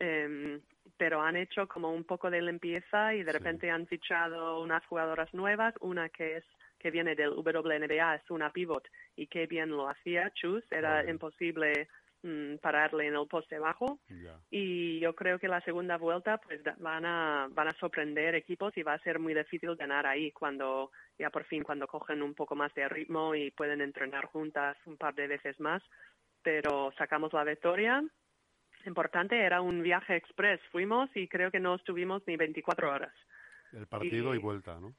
em, 0.00 0.60
pero 0.96 1.22
han 1.22 1.36
hecho 1.36 1.68
como 1.68 1.92
un 1.92 2.04
poco 2.04 2.28
de 2.28 2.42
limpieza 2.42 3.14
y 3.14 3.22
de 3.22 3.30
Sí. 3.32 3.38
repente 3.38 3.70
han 3.70 3.86
fichado 3.86 4.60
unas 4.60 4.84
jugadoras 4.86 5.32
nuevas, 5.32 5.74
una 5.80 6.08
que 6.08 6.38
es 6.38 6.44
que 6.84 6.90
viene 6.90 7.14
del 7.14 7.30
WNBA, 7.30 8.16
es 8.16 8.30
una 8.30 8.52
pivot. 8.52 8.86
Y 9.16 9.26
qué 9.26 9.46
bien 9.46 9.70
lo 9.70 9.88
hacía 9.88 10.30
Chus, 10.34 10.62
era 10.70 11.08
imposible 11.10 11.88
mm, 12.22 12.56
pararle 12.56 13.06
en 13.06 13.14
el 13.16 13.26
poste 13.26 13.58
bajo. 13.58 13.98
Ya. 14.10 14.38
y 14.50 15.00
yo 15.00 15.14
creo 15.14 15.38
que 15.38 15.48
la 15.48 15.62
segunda 15.62 15.96
vuelta 15.96 16.36
pues 16.36 16.60
van 16.78 17.06
a 17.06 17.48
van 17.50 17.68
a 17.68 17.78
sorprender 17.80 18.34
equipos 18.34 18.76
y 18.76 18.82
va 18.82 18.92
a 18.92 18.98
ser 18.98 19.18
muy 19.18 19.32
difícil 19.32 19.74
ganar 19.76 20.06
ahí 20.06 20.30
cuando 20.32 20.90
ya 21.18 21.30
por 21.30 21.44
fin 21.44 21.62
cuando 21.62 21.86
cogen 21.86 22.20
un 22.22 22.34
poco 22.34 22.54
más 22.54 22.74
de 22.74 22.86
ritmo 22.86 23.34
y 23.34 23.50
pueden 23.50 23.80
entrenar 23.80 24.26
juntas 24.26 24.76
un 24.84 24.98
par 24.98 25.14
de 25.14 25.26
veces 25.26 25.58
más. 25.60 25.82
Pero 26.42 26.92
sacamos 26.98 27.32
la 27.32 27.44
victoria. 27.44 28.04
Importante 28.84 29.40
era 29.40 29.62
un 29.62 29.82
viaje 29.82 30.16
express. 30.16 30.60
Fuimos 30.70 31.08
y 31.16 31.28
creo 31.28 31.50
que 31.50 31.60
no 31.60 31.76
estuvimos 31.76 32.22
ni 32.26 32.36
24 32.36 32.90
horas. 32.92 33.14
El 33.72 33.86
partido 33.86 34.34
y, 34.34 34.36
Y- 34.36 34.40
vuelta, 34.42 34.78
¿no? 34.78 34.94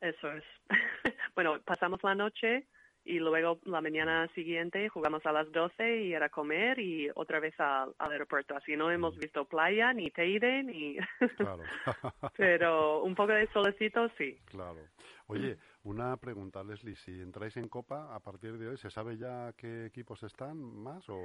Eso 0.00 0.32
es 0.32 0.44
bueno 1.34 1.60
pasamos 1.64 2.02
la 2.02 2.14
noche 2.14 2.66
y 3.08 3.18
luego 3.20 3.58
la 3.64 3.80
mañana 3.80 4.28
siguiente 4.34 4.90
jugamos 4.90 5.24
a 5.24 5.32
las 5.32 5.50
12 5.50 6.02
y 6.02 6.12
era 6.12 6.28
comer 6.28 6.78
y 6.78 7.08
otra 7.14 7.40
vez 7.40 7.58
al, 7.58 7.94
al 7.98 8.12
aeropuerto. 8.12 8.54
Así 8.54 8.76
no 8.76 8.90
hemos 8.90 9.16
visto 9.16 9.46
playa, 9.46 9.94
ni 9.94 10.10
Teide, 10.10 10.62
ni... 10.62 10.98
Claro. 11.38 11.62
Pero 12.36 13.02
un 13.02 13.14
poco 13.14 13.32
de 13.32 13.46
solecito, 13.48 14.10
sí. 14.18 14.38
claro. 14.44 14.80
Oye, 15.26 15.58
una 15.84 16.16
pregunta, 16.16 16.64
Leslie, 16.64 16.96
si 16.96 17.20
entráis 17.20 17.56
en 17.56 17.68
Copa 17.68 18.14
a 18.14 18.20
partir 18.20 18.56
de 18.56 18.68
hoy, 18.68 18.78
¿se 18.78 18.90
sabe 18.90 19.18
ya 19.18 19.52
qué 19.56 19.86
equipos 19.86 20.22
están 20.22 20.58
más 20.58 21.08
o...? 21.08 21.18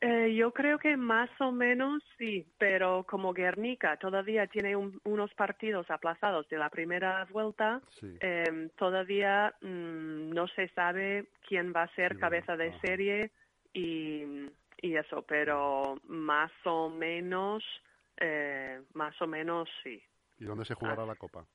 Eh, 0.00 0.34
yo 0.34 0.52
creo 0.52 0.78
que 0.78 0.96
más 0.96 1.30
o 1.40 1.52
menos 1.52 2.02
sí, 2.18 2.44
pero 2.58 3.04
como 3.04 3.32
Guernica 3.32 3.96
todavía 3.96 4.46
tiene 4.46 4.76
un- 4.76 5.00
unos 5.04 5.32
partidos 5.34 5.90
aplazados 5.90 6.48
de 6.48 6.58
la 6.58 6.68
primera 6.68 7.24
vuelta, 7.30 7.80
Sí. 7.88 8.16
eh, 8.20 8.70
todavía 8.76 9.54
mm, 9.60 10.30
no 10.30 10.46
se 10.48 10.68
sabe 10.70 11.28
quién 11.48 11.72
va 11.74 11.82
a 11.84 11.94
ser 11.94 12.14
Sí, 12.14 12.18
cabeza 12.18 12.56
de 12.56 12.68
ajá. 12.70 12.78
serie 12.80 13.30
y, 13.72 14.50
y 14.82 14.96
eso, 14.96 15.22
pero 15.22 15.96
más 16.04 16.52
o 16.64 16.88
menos, 16.90 17.64
eh, 18.20 18.82
más 18.94 19.20
o 19.22 19.26
menos 19.26 19.68
sí. 19.82 20.02
¿Y 20.38 20.44
dónde 20.44 20.64
se 20.64 20.74
jugará 20.74 21.06
la 21.06 21.14
Copa? 21.14 21.46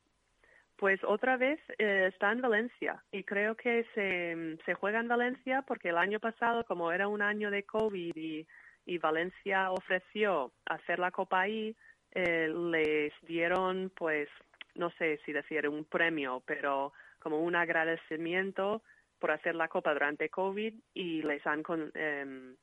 Pues 0.79 1.03
otra 1.03 1.35
vez 1.35 1.59
eh, 1.77 2.05
está 2.07 2.31
en 2.31 2.39
Valencia 2.39 3.03
y 3.11 3.25
creo 3.25 3.55
que 3.55 3.85
se, 3.93 4.57
se 4.65 4.73
juega 4.75 5.01
en 5.01 5.09
Valencia 5.09 5.61
porque 5.67 5.89
el 5.89 5.97
año 5.97 6.21
pasado, 6.21 6.63
como 6.63 6.93
era 6.93 7.09
un 7.09 7.21
año 7.21 7.51
de 7.51 7.63
COVID 7.63 8.15
y, 8.15 8.47
y 8.85 8.97
Valencia 8.97 9.71
ofreció 9.71 10.53
hacer 10.65 10.99
la 10.99 11.11
Copa 11.11 11.41
ahí, 11.41 11.75
eh, 12.11 12.47
les 12.71 13.11
dieron, 13.23 13.91
pues, 13.93 14.29
no 14.75 14.89
sé 14.91 15.19
si 15.25 15.33
decir 15.33 15.67
un 15.67 15.83
premio, 15.83 16.41
pero 16.45 16.93
como 17.19 17.41
un 17.41 17.57
agradecimiento 17.57 18.81
por 19.19 19.31
hacer 19.31 19.55
la 19.55 19.67
Copa 19.67 19.91
durante 19.91 20.29
COVID 20.29 20.73
y 20.93 21.21
les 21.23 21.45
han 21.45 21.61
con- 21.61 21.91
em, 21.93 22.55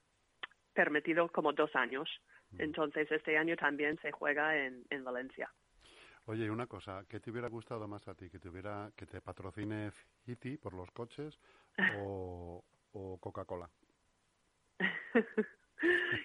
permitido 0.72 1.28
como 1.28 1.52
dos 1.52 1.76
años. 1.76 2.08
Entonces 2.58 3.12
este 3.12 3.36
año 3.36 3.56
también 3.56 3.98
se 4.00 4.10
juega 4.10 4.56
en, 4.56 4.84
en 4.88 5.04
Valencia. 5.04 5.50
Oye, 6.26 6.46
y 6.46 6.48
una 6.48 6.66
cosa, 6.66 7.04
¿qué 7.08 7.20
te 7.20 7.30
hubiera 7.30 7.48
gustado 7.48 7.86
más 7.86 8.06
a 8.08 8.14
ti? 8.14 8.28
¿Que 8.28 8.40
te, 8.40 8.48
hubiera, 8.48 8.90
que 8.96 9.06
te 9.06 9.20
patrocine 9.20 9.92
Fiti 10.24 10.56
por 10.56 10.74
los 10.74 10.90
coches 10.90 11.38
o, 11.94 12.64
o 12.92 13.18
Coca-Cola? 13.18 13.70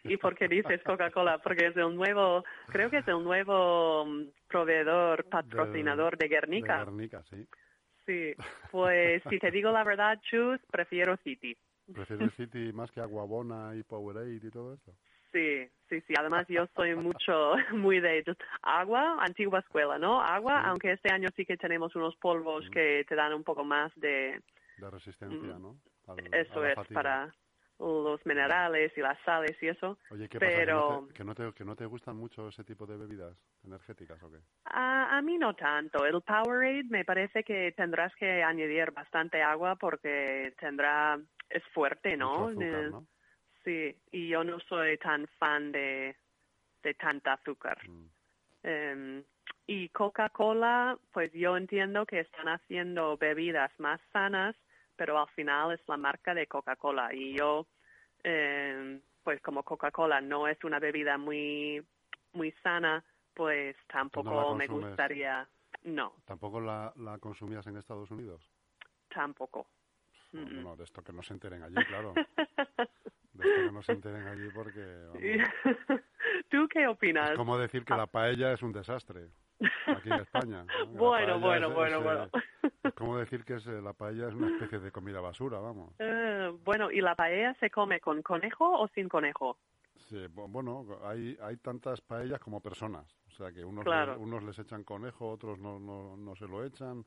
¿Y 0.04 0.18
por 0.18 0.36
qué 0.36 0.48
dices 0.48 0.82
Coca-Cola? 0.84 1.38
Porque 1.40 1.68
es 1.68 1.78
el 1.78 1.96
nuevo, 1.96 2.44
creo 2.70 2.90
que 2.90 2.98
es 2.98 3.08
el 3.08 3.24
nuevo 3.24 4.06
mm, 4.06 4.28
proveedor, 4.48 5.26
patrocinador 5.26 6.18
de 6.18 6.28
De 6.28 6.36
Guernica. 6.36 6.78
Guernica, 6.80 7.24
sí. 7.30 7.48
Sí, 8.08 8.34
pues 8.72 9.22
si 9.30 9.38
te 9.38 9.52
digo 9.52 9.72
la 9.72 9.84
verdad, 9.84 10.20
Chus, 10.22 10.60
prefiero 10.72 11.16
City. 11.18 11.56
¿Prefieres 11.94 12.34
Fiti 12.34 12.74
más 12.74 12.90
que 12.92 13.02
Aguabona 13.02 13.76
y 13.76 13.84
Powerade 13.84 14.36
y 14.36 14.50
todo 14.50 14.74
esto? 14.74 14.96
Sí, 15.32 15.68
sí, 15.90 16.02
sí. 16.08 16.14
Además 16.18 16.46
yo 16.48 16.66
soy 16.76 16.96
mucho, 16.96 17.54
muy 17.74 18.00
de 18.00 18.24
agua, 18.62 19.18
antigua 19.24 19.60
escuela, 19.60 19.98
¿no? 19.98 20.22
Agua, 20.22 20.62
Sí. 20.62 20.68
aunque 20.70 20.92
este 20.94 21.12
año 21.12 21.30
sí 21.36 21.46
que 21.46 21.58
tenemos 21.58 21.96
unos 21.96 22.16
polvos 22.18 22.70
que 22.72 23.06
te 23.08 23.16
dan 23.16 23.34
un 23.34 23.44
poco 23.44 23.64
más 23.64 23.92
de, 23.96 24.42
De 24.78 24.90
resistencia, 24.90 25.54
Mm. 25.58 25.62
¿no? 25.62 25.78
Al- 26.08 26.34
eso 26.34 26.66
es, 26.66 26.76
fatiga. 26.76 27.00
para 27.02 27.36
los 27.80 28.24
minerales 28.28 28.92
y 28.96 29.02
las 29.02 29.18
sales 29.26 29.58
y 29.62 29.68
eso. 29.68 29.98
Oye, 30.12 30.28
¿qué 30.30 30.38
pero- 30.40 31.02
pasa? 31.02 31.14
¿Que 31.14 31.24
no, 31.24 31.34
te, 31.36 31.44
que, 31.44 31.46
no 31.46 31.52
te, 31.52 31.58
que 31.58 31.66
no 31.66 31.76
te 31.76 31.86
gustan 31.86 32.16
mucho 32.16 32.48
ese 32.50 32.64
tipo 32.64 32.86
de 32.86 32.96
bebidas 32.98 33.36
energéticas 33.64 34.22
o 34.22 34.32
qué? 34.32 34.38
A, 34.66 35.18
a 35.18 35.22
mí 35.24 35.38
no 35.40 35.56
tanto. 35.56 36.06
El 36.06 36.22
Powerade 36.22 36.84
me 36.90 37.06
parece 37.06 37.44
que 37.44 37.72
tendrás 37.76 38.14
que 38.16 38.44
añadir 38.44 38.92
bastante 38.92 39.42
agua 39.42 39.76
porque 39.78 40.54
tendrá 40.60 41.20
es 41.50 41.64
fuerte, 41.74 42.16
¿no? 42.18 42.50
Mucho 42.50 42.60
azúcar, 42.62 42.84
¿no? 42.92 43.08
Sí, 43.64 43.96
y 44.12 44.28
yo 44.30 44.44
no 44.44 44.60
soy 44.62 44.98
tan 44.98 45.28
fan 45.40 45.72
de, 45.72 46.16
de 46.84 46.94
tanta 46.96 47.34
azúcar. 47.34 47.78
Mm. 47.88 48.06
Em, 48.64 49.24
y 49.68 49.90
Coca-Cola, 49.90 50.98
pues 51.12 51.32
yo 51.34 51.56
entiendo 51.58 52.06
que 52.06 52.22
están 52.22 52.48
haciendo 52.48 53.18
bebidas 53.18 53.72
más 53.80 54.02
sanas, 54.12 54.56
pero 54.96 55.20
al 55.20 55.30
final 55.30 55.74
es 55.74 55.88
la 55.88 55.98
marca 55.98 56.34
de 56.34 56.48
Coca-Cola. 56.48 57.14
Y 57.14 57.38
yo, 57.38 57.68
em, 58.24 59.02
pues 59.24 59.42
como 59.42 59.64
Coca-Cola 59.64 60.22
no 60.22 60.48
es 60.48 60.64
una 60.64 60.80
bebida 60.80 61.18
muy, 61.18 61.86
muy 62.34 62.52
sana, 62.64 63.04
pues 63.34 63.76
tampoco 63.88 64.56
me 64.56 64.68
gustaría. 64.68 65.48
No, 65.84 66.14
¿Tampoco 66.26 66.60
la, 66.60 66.94
la 66.98 67.18
consumías 67.18 67.66
en 67.66 67.78
Estados 67.78 68.12
Unidos? 68.12 68.48
tampoco. 69.14 69.68
No. 70.34 70.46
Bueno, 70.46 70.76
de 70.78 70.84
esto 70.86 71.02
que 71.04 71.12
no 71.14 71.22
se 71.22 71.34
enteren 71.34 71.62
allí, 71.64 71.76
claro. 71.86 72.14
De 73.34 73.48
esto 73.48 73.66
que 73.66 73.72
no 73.72 73.82
se 73.82 73.92
enteren 73.94 74.26
allí 74.28 74.50
porque... 74.54 74.82
vamos, 75.08 75.22
¿Tú 76.50 76.68
qué 76.70 76.88
opinas? 76.88 77.32
es 77.32 77.38
como 77.38 77.58
decir 77.58 77.84
que 77.86 77.96
la 77.96 78.08
paella 78.08 78.54
es 78.54 78.62
un 78.62 78.72
desastre 78.72 79.28
aquí 79.88 80.10
en 80.10 80.20
España. 80.22 80.66
Bueno, 80.94 81.40
bueno, 81.40 81.68
es- 81.68 81.74
bueno, 81.74 81.86
es, 81.98 82.04
bueno. 82.04 82.30
Es 82.84 82.94
como 82.94 83.18
decir 83.18 83.44
que 83.46 83.56
es, 83.56 83.68
eh, 83.68 83.82
la 83.82 83.94
paella 83.94 84.28
es 84.28 84.34
una 84.34 84.48
especie 84.48 84.80
de 84.80 84.92
comida 84.92 85.20
basura, 85.22 85.60
vamos. 85.60 85.94
Eh, 86.00 86.52
bueno, 86.64 86.92
¿y 86.92 87.02
la 87.02 87.16
paella 87.16 87.54
se 87.60 87.70
come 87.70 88.00
con 88.00 88.22
conejo 88.22 88.70
o 88.80 88.88
sin 88.90 89.08
conejo? 89.10 89.58
Sí, 90.10 90.26
bueno, 90.34 90.86
hay, 91.04 91.38
hay 91.42 91.58
tantas 91.58 92.02
paellas 92.02 92.40
como 92.40 92.60
personas. 92.62 93.06
O 93.28 93.32
sea, 93.32 93.52
que 93.52 93.64
unos, 93.64 93.84
Claro. 93.86 94.14
le- 94.14 94.20
unos 94.20 94.44
les 94.44 94.58
echan 94.60 94.84
conejo, 94.84 95.30
otros 95.30 95.60
no, 95.60 95.80
no, 95.80 96.18
no 96.18 96.36
se 96.36 96.48
lo 96.48 96.64
echan. 96.66 97.06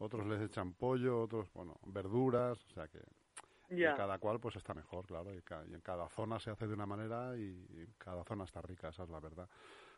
Otros 0.00 0.26
les 0.26 0.40
echan 0.40 0.72
pollo, 0.74 1.20
otros, 1.22 1.52
bueno, 1.52 1.76
verduras, 1.86 2.58
o 2.66 2.70
sea 2.74 2.88
que 2.88 2.98
y 3.72 3.76
Ya. 3.76 3.94
cada 3.94 4.18
cual 4.18 4.40
pues 4.40 4.56
está 4.56 4.74
mejor, 4.74 5.06
claro, 5.06 5.32
y, 5.32 5.40
ca- 5.42 5.64
y 5.66 5.72
en 5.74 5.80
cada 5.80 6.08
zona 6.10 6.38
se 6.40 6.50
hace 6.50 6.66
de 6.66 6.74
una 6.74 6.86
manera 6.86 7.36
y, 7.36 7.42
y 7.70 7.86
cada 7.98 8.24
zona 8.24 8.44
está 8.44 8.60
rica, 8.60 8.88
esa 8.88 9.04
es 9.04 9.08
la 9.10 9.20
verdad. 9.20 9.48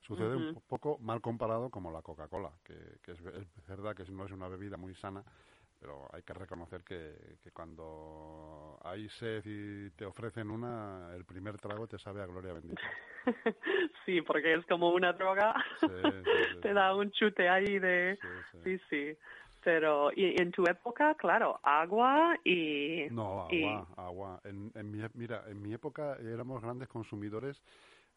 Sucede 0.02 0.37
un 0.37 0.42
Ujú. 0.44 0.54
po- 0.54 0.61
poco 0.68 0.99
mal 0.99 1.21
comparado 1.21 1.71
como 1.71 1.90
la 1.90 2.02
Coca-Cola, 2.02 2.52
que, 2.64 2.75
que 3.02 3.12
es, 3.12 3.21
es 3.21 3.66
verdad 3.66 3.97
que 3.97 4.04
no 4.12 4.25
es 4.26 4.30
una 4.32 4.49
bebida 4.49 4.76
muy 4.76 4.94
sana, 4.94 5.25
pero 5.80 6.06
hay 6.12 6.23
que 6.23 6.32
reconocer 6.35 6.85
que, 6.85 7.38
que 7.42 7.50
cuando 7.50 8.78
hay 8.85 9.09
sed 9.09 9.42
y 9.47 9.90
te 9.90 10.04
ofrecen 10.04 10.50
una, 10.50 11.11
el 11.16 11.25
primer 11.25 11.59
trago 11.59 11.87
te 11.88 11.99
sabe 11.99 12.23
a 12.23 12.26
gloria 12.26 12.52
bendita. 12.52 12.82
sí, 14.06 14.21
porque 14.23 14.54
es 14.54 14.66
como 14.66 14.90
una 14.90 15.12
droga. 15.12 15.54
Sí, 15.80 15.87
sí, 15.88 16.44
sí, 16.50 16.56
Te 16.62 16.73
da 16.73 16.94
un 16.94 17.11
chute 17.11 17.49
ahí 17.49 17.78
de... 17.80 18.16
Sí, 18.62 18.78
sí. 18.90 19.18
Pero 19.64 20.11
y 20.14 20.40
en 20.40 20.50
tu 20.50 20.64
época, 20.66 21.14
claro, 21.14 21.61
agua 21.62 22.37
y... 22.45 23.07
No, 23.11 23.47
y- 23.50 23.62
agua, 23.64 23.87
agua. 23.97 24.40
En, 24.45 24.73
en 24.75 24.90
mi, 24.90 25.02
mira, 25.14 25.45
en 25.47 25.62
mi 25.62 25.73
época 25.73 26.16
éramos 26.21 26.61
grandes 26.61 26.88
consumidores 26.88 27.62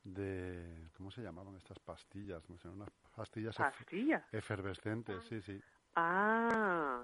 de, 0.04 0.90
¿cómo 0.98 1.12
se 1.12 1.22
llamaban 1.22 1.56
estas 1.56 1.80
pastillas? 1.80 2.48
No 2.50 2.58
sé, 2.58 2.68
unas 2.70 2.90
pastillas 3.16 3.60
ef- 3.60 3.72
pastillas. 3.78 4.24
efervescentes, 4.32 5.24
sí, 5.26 5.42
sí. 5.42 5.62
Ah, 5.96 7.04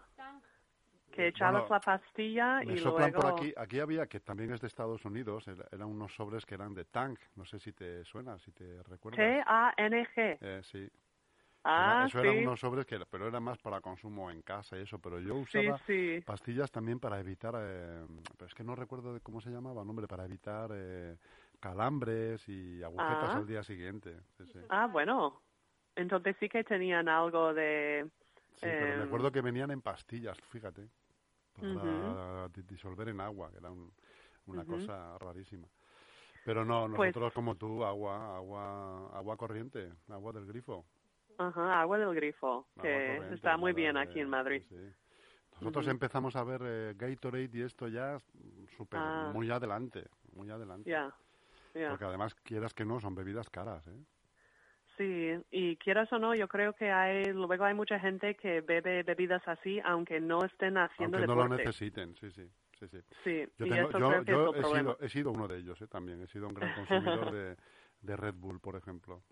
que 1.11 1.25
Eh, 1.25 1.27
echabas 1.29 1.63
bueno, 1.63 1.75
la 1.75 1.79
pastilla 1.79 2.63
y 2.63 2.77
soplan 2.77 3.11
luego... 3.11 3.21
por 3.21 3.33
aquí. 3.33 3.53
Aquí 3.57 3.79
había, 3.79 4.07
que 4.07 4.19
también 4.21 4.51
es 4.53 4.61
de 4.61 4.67
Estados 4.67 5.03
Unidos, 5.05 5.47
era- 5.47 5.67
eran 5.71 5.87
unos 5.87 6.13
sobres 6.15 6.45
que 6.45 6.55
eran 6.55 6.73
de 6.73 6.85
Tank. 6.85 7.19
No 7.35 7.45
sé 7.45 7.59
si 7.59 7.73
te 7.73 8.03
suena, 8.05 8.39
si 8.39 8.51
te 8.51 8.81
recuerdas. 8.83 9.19
T-A-N-G. 9.19 10.37
Eh, 10.41 10.61
sí. 10.63 10.89
Ah, 11.63 12.05
eso 12.07 12.19
sí. 12.21 12.27
eran 12.27 12.39
unos 12.43 12.59
sobres 12.59 12.85
que, 12.85 12.99
pero 13.09 13.27
era 13.27 13.39
más 13.39 13.59
para 13.59 13.81
consumo 13.81 14.31
en 14.31 14.41
casa 14.41 14.77
y 14.77 14.81
eso. 14.81 14.97
Pero 14.99 15.19
yo 15.19 15.35
usaba 15.35 15.77
sí. 15.85 16.21
pastillas 16.25 16.71
también 16.71 16.99
para 16.99 17.19
evitar, 17.19 17.53
eh, 17.57 18.05
pero 18.37 18.47
es 18.47 18.53
que 18.55 18.63
no 18.63 18.75
recuerdo 18.75 19.13
de 19.13 19.19
cómo 19.21 19.41
se 19.41 19.51
llamaba, 19.51 19.83
nombre, 19.83 20.07
para 20.07 20.25
evitar 20.25 20.71
eh, 20.73 21.17
calambres 21.59 22.47
y 22.49 22.81
agujetas 22.81 23.35
Ah. 23.35 23.37
al 23.37 23.45
día 23.45 23.63
siguiente. 23.63 24.17
Ah, 24.69 24.87
bueno. 24.87 25.41
Entonces 25.95 26.35
sí 26.39 26.49
que 26.49 26.63
tenían 26.63 27.07
algo 27.09 27.53
de... 27.53 28.09
Sí, 28.55 28.65
pero 28.67 28.95
me 28.95 29.01
Em. 29.01 29.07
acuerdo 29.07 29.31
que 29.31 29.41
venían 29.41 29.71
en 29.71 29.81
pastillas, 29.81 30.37
fíjate, 30.49 30.87
para 31.59 32.47
disolver 32.49 33.09
en 33.09 33.21
agua, 33.21 33.51
que 33.51 33.57
era 33.57 33.69
un- 33.71 33.91
una 34.47 34.65
cosa 34.65 35.17
rarísima. 35.19 35.67
Pero 36.43 36.65
no, 36.65 36.87
Pues- 36.95 37.09
nosotros 37.09 37.33
como 37.33 37.55
tú, 37.55 37.83
agua, 37.83 38.35
agua, 38.37 39.09
agua 39.15 39.37
corriente, 39.37 39.93
agua 40.09 40.31
del 40.33 40.45
grifo. 40.47 40.85
Ajá, 41.47 41.81
agua 41.81 41.97
del 41.97 42.13
grifo, 42.15 42.67
agua 42.77 43.27
que 43.29 43.33
está 43.35 43.57
muy 43.57 43.73
bien 43.73 43.95
de- 43.95 44.01
aquí 44.01 44.19
en 44.19 44.29
Madrid. 44.29 44.63
sí. 44.69 44.75
Nosotros 45.59 45.87
empezamos 45.87 46.35
a 46.35 46.43
ver 46.43 46.61
eh, 46.63 46.93
Gatorade 46.97 47.49
y 47.53 47.61
esto 47.61 47.87
ya 47.87 48.17
súper, 48.77 48.99
Ah. 48.99 49.29
muy 49.33 49.49
adelante, 49.51 50.07
muy 50.33 50.49
adelante. 50.49 50.89
Ya. 50.89 51.13
Porque 51.89 52.05
además, 52.05 52.33
quieras 52.35 52.73
que 52.73 52.83
no, 52.83 52.99
son 52.99 53.13
bebidas 53.15 53.49
caras, 53.49 53.85
¿eh? 53.87 53.99
Sí, 54.97 55.31
y 55.51 55.77
quieras 55.77 56.11
o 56.13 56.19
no, 56.19 56.35
yo 56.35 56.47
creo 56.47 56.73
que 56.73 56.91
hay, 56.91 57.25
luego 57.33 57.63
hay 57.63 57.73
mucha 57.73 57.99
gente 57.99 58.35
que 58.35 58.61
bebe 58.61 59.03
bebidas 59.03 59.41
así, 59.47 59.79
aunque 59.85 60.19
no 60.19 60.43
estén 60.43 60.77
haciendo 60.77 61.17
Aunque 61.17 61.27
no 61.27 61.35
lo 61.35 61.43
deporte. 61.43 61.63
necesiten, 61.65 62.15
sí, 62.15 62.29
sí, 62.31 62.49
sí, 62.79 62.87
sí. 62.87 62.97
Sí, 63.23 63.45
Yo, 63.57 63.65
tengo- 63.67 63.89
he, 64.55 64.63
sido, 64.63 64.97
he 64.99 65.09
sido 65.09 65.31
uno 65.31 65.47
de 65.47 65.57
ellos, 65.57 65.81
¿eh? 65.81 65.87
también. 65.87 66.21
He 66.21 66.27
sido 66.27 66.47
un 66.47 66.53
gran 66.53 66.73
consumidor 66.73 67.31
de, 67.33 67.55
de 68.01 68.15
Red 68.17 68.35
Bull, 68.35 68.59
por 68.59 68.75
ejemplo. 68.75 69.23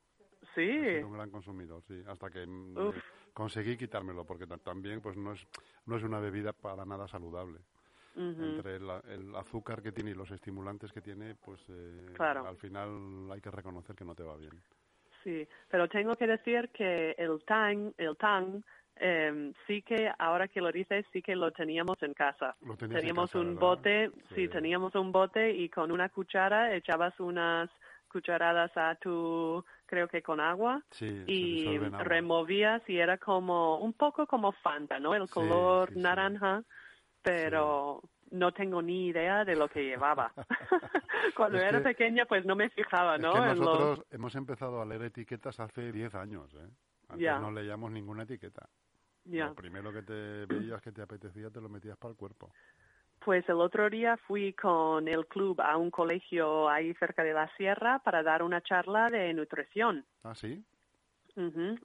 He 0.56 0.56
Sí, 0.56 0.88
sido 0.96 1.08
un 1.08 1.13
gran 1.13 1.29
consumidor, 1.29 1.82
sí. 1.88 2.03
Hasta 2.08 2.29
que 2.29 2.46
mm, 2.46 2.77
Uf. 2.77 2.96
conseguí 3.34 3.77
quitármelo, 3.77 4.25
porque 4.25 4.48
ta- 4.48 4.58
también 4.58 5.01
pues 5.01 5.15
no 5.18 5.34
es, 5.34 5.48
no 5.86 5.98
es 5.98 6.03
una 6.03 6.20
bebida 6.20 6.53
para 6.53 6.86
nada 6.86 7.08
saludable. 7.08 7.60
Entre 8.15 8.77
el, 8.77 8.89
el 9.10 9.36
azúcar 9.36 9.82
que 9.82 9.91
tiene 9.91 10.12
y 10.12 10.13
los 10.13 10.32
estimulantes 10.32 10.91
que 10.94 11.01
tiene, 11.01 11.36
pues 11.36 11.60
eh, 11.69 12.06
Claro. 12.15 12.47
al 12.47 12.58
final 12.58 13.30
hay 13.32 13.41
que 13.41 13.52
reconocer 13.52 13.95
que 13.95 14.06
no 14.06 14.15
te 14.15 14.24
va 14.24 14.36
bien. 14.38 14.52
sí. 15.24 15.47
Pero 15.69 15.88
tengo 15.89 16.15
que 16.15 16.28
decir 16.28 16.69
que 16.69 17.12
el 17.17 17.43
tang, 17.45 17.91
el 17.97 18.15
tang, 18.17 18.62
em, 18.95 19.54
sí 19.67 19.82
que 19.82 20.10
ahora 20.19 20.47
que 20.47 20.62
lo 20.62 20.71
dices, 20.71 21.06
sí 21.12 21.21
que 21.21 21.36
lo 21.36 21.52
teníamos 21.52 22.02
en 22.02 22.13
casa. 22.13 22.56
Lo 22.62 22.76
tenías 22.78 22.95
en 22.97 23.02
Teníamos 23.02 23.32
casa, 23.32 23.39
un 23.39 23.47
¿verdad? 23.56 23.60
bote, 23.62 24.12
sí. 24.30 24.36
Sí. 24.36 24.47
teníamos 24.50 24.95
un 24.95 25.12
bote 25.12 25.52
y 25.52 25.69
con 25.69 25.91
una 25.91 26.10
cuchara 26.10 26.74
echabas 26.76 27.19
unas 27.19 27.69
cucharadas 28.12 28.71
a 28.76 28.95
tu, 28.95 29.63
creo 29.89 30.08
que 30.08 30.21
con 30.21 30.39
agua, 30.39 30.84
Sí, 30.91 31.23
y 31.25 31.75
agua. 31.78 32.04
removías 32.04 32.82
y 32.88 32.97
era 32.97 33.17
como 33.17 33.80
un 33.80 33.93
poco 33.93 34.28
como 34.28 34.52
Fanta, 34.52 34.99
¿no? 34.99 35.15
El 35.15 35.28
color 35.30 35.89
sí, 35.89 35.95
sí. 35.95 35.99
naranja, 35.99 36.63
pero 37.23 38.02
no 38.32 38.52
tengo 38.54 38.82
ni 38.84 39.08
idea 39.08 39.43
de 39.45 39.56
lo 39.56 39.67
que 39.67 39.84
llevaba. 39.84 40.32
Cuando 41.36 41.58
Es 41.58 41.63
era 41.63 41.80
que- 41.80 41.86
pequeña 41.86 42.25
pues 42.25 42.45
no 42.45 42.56
me 42.56 42.69
fijaba, 42.69 43.15
Es 43.15 43.21
¿no? 43.23 43.32
que 43.34 43.39
En 43.39 43.45
los- 43.47 43.60
nosotros 43.60 44.06
hemos 44.12 44.36
empezado 44.36 44.82
a 44.82 44.86
leer 44.86 45.02
etiquetas 45.04 45.60
hace 45.60 45.91
10 45.91 46.13
años, 46.13 46.54
¿eh? 46.54 46.69
Antes 47.10 47.41
no 47.41 47.52
leíamos 47.52 47.91
ninguna 47.91 48.23
etiqueta. 48.23 48.69
Ya. 49.25 49.47
Lo 49.47 49.56
primero 49.56 49.91
que 49.91 50.04
te 50.04 50.45
veías 50.45 50.82
que 50.84 50.91
te 50.91 51.02
apetecía 51.02 51.49
te 51.49 51.60
lo 51.60 51.67
metías 51.69 51.97
para 51.97 52.12
el 52.12 52.17
cuerpo. 52.17 52.52
Pues 53.23 53.47
el 53.49 53.60
otro 53.60 53.89
día 53.89 54.17
fui 54.27 54.53
con 54.53 55.08
el 55.08 55.27
club 55.27 55.60
a 55.62 55.75
un 55.77 55.91
colegio 55.91 56.69
ahí 56.69 56.93
cerca 56.95 57.23
de 57.23 57.34
la 57.34 57.47
sierra 57.58 57.99
para 57.99 58.23
dar 58.23 58.43
una 58.43 58.62
charla 58.62 59.10
de 59.10 59.34
nutrición. 59.34 60.05
¿Ah, 60.23 60.34
sí? 60.36 60.63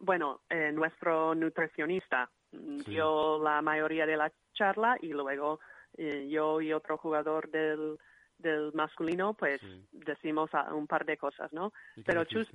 Bueno, 0.01 0.41
eh, 0.49 0.73
nuestro 0.73 1.35
nutricionista 1.35 2.29
mm, 2.53 2.79
Sí. 2.81 2.91
dio 2.93 3.41
la 3.43 3.63
mayoría 3.63 4.07
de 4.07 4.17
la 4.17 4.33
charla 4.53 4.97
y 5.01 5.09
luego 5.13 5.61
eh, 5.97 6.29
yo 6.29 6.61
y 6.61 6.73
otro 6.73 6.99
jugador 6.99 7.49
del, 7.51 7.99
del 8.39 8.73
masculino 8.73 9.35
pues 9.35 9.61
Sí. 9.61 9.87
decimos 9.93 10.51
un 10.73 10.87
par 10.87 11.05
de 11.05 11.17
cosas, 11.17 11.53
¿no? 11.53 11.73
¿Y 11.97 12.03
qué 12.03 12.05
Pero 12.07 12.25
chus-? 12.25 12.51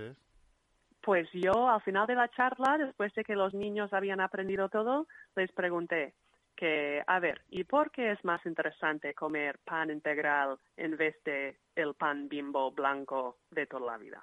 Pues 1.01 1.29
yo 1.31 1.69
al 1.69 1.81
final 1.81 2.05
de 2.07 2.15
la 2.15 2.27
charla, 2.29 2.77
después 2.77 3.13
de 3.13 3.23
que 3.23 3.35
los 3.35 3.53
niños 3.53 3.93
habían 3.93 4.19
aprendido 4.19 4.67
todo, 4.67 5.07
les 5.35 5.51
pregunté 5.53 6.13
que, 6.60 7.02
a 7.08 7.19
ver, 7.22 7.41
¿y 7.48 7.63
por 7.63 7.89
qué 7.89 8.12
es 8.12 8.22
más 8.26 8.45
interesante 8.45 9.13
comer 9.13 9.60
pan 9.63 9.89
integral 9.89 10.60
en 10.76 10.98
vez 10.98 11.15
de 11.24 11.58
el 11.74 11.93
pan 11.95 12.28
bimbo 12.28 12.69
blanco 12.72 13.38
de 13.52 13.65
toda 13.65 13.93
la 13.93 13.98
vida? 13.98 14.22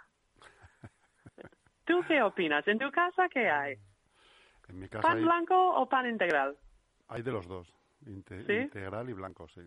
¿Tú 1.86 2.02
qué 2.06 2.20
opinas? 2.22 2.66
¿En 2.68 2.78
tu 2.78 2.90
casa 2.90 3.26
qué 3.30 3.48
hay? 3.48 3.78
En 4.68 4.78
mi 4.78 4.86
casa 4.88 5.08
¿Pan 5.08 5.16
hay, 5.18 5.24
blanco 5.24 5.54
o 5.76 5.88
pan 5.88 6.06
integral? 6.06 6.58
hay 7.08 7.22
de 7.22 7.32
los 7.32 7.46
dos. 7.48 7.72
Inte- 8.04 8.44
¿Sí? 8.44 8.52
Integral 8.52 9.08
y 9.08 9.14
blanco, 9.14 9.48
sí. 9.48 9.62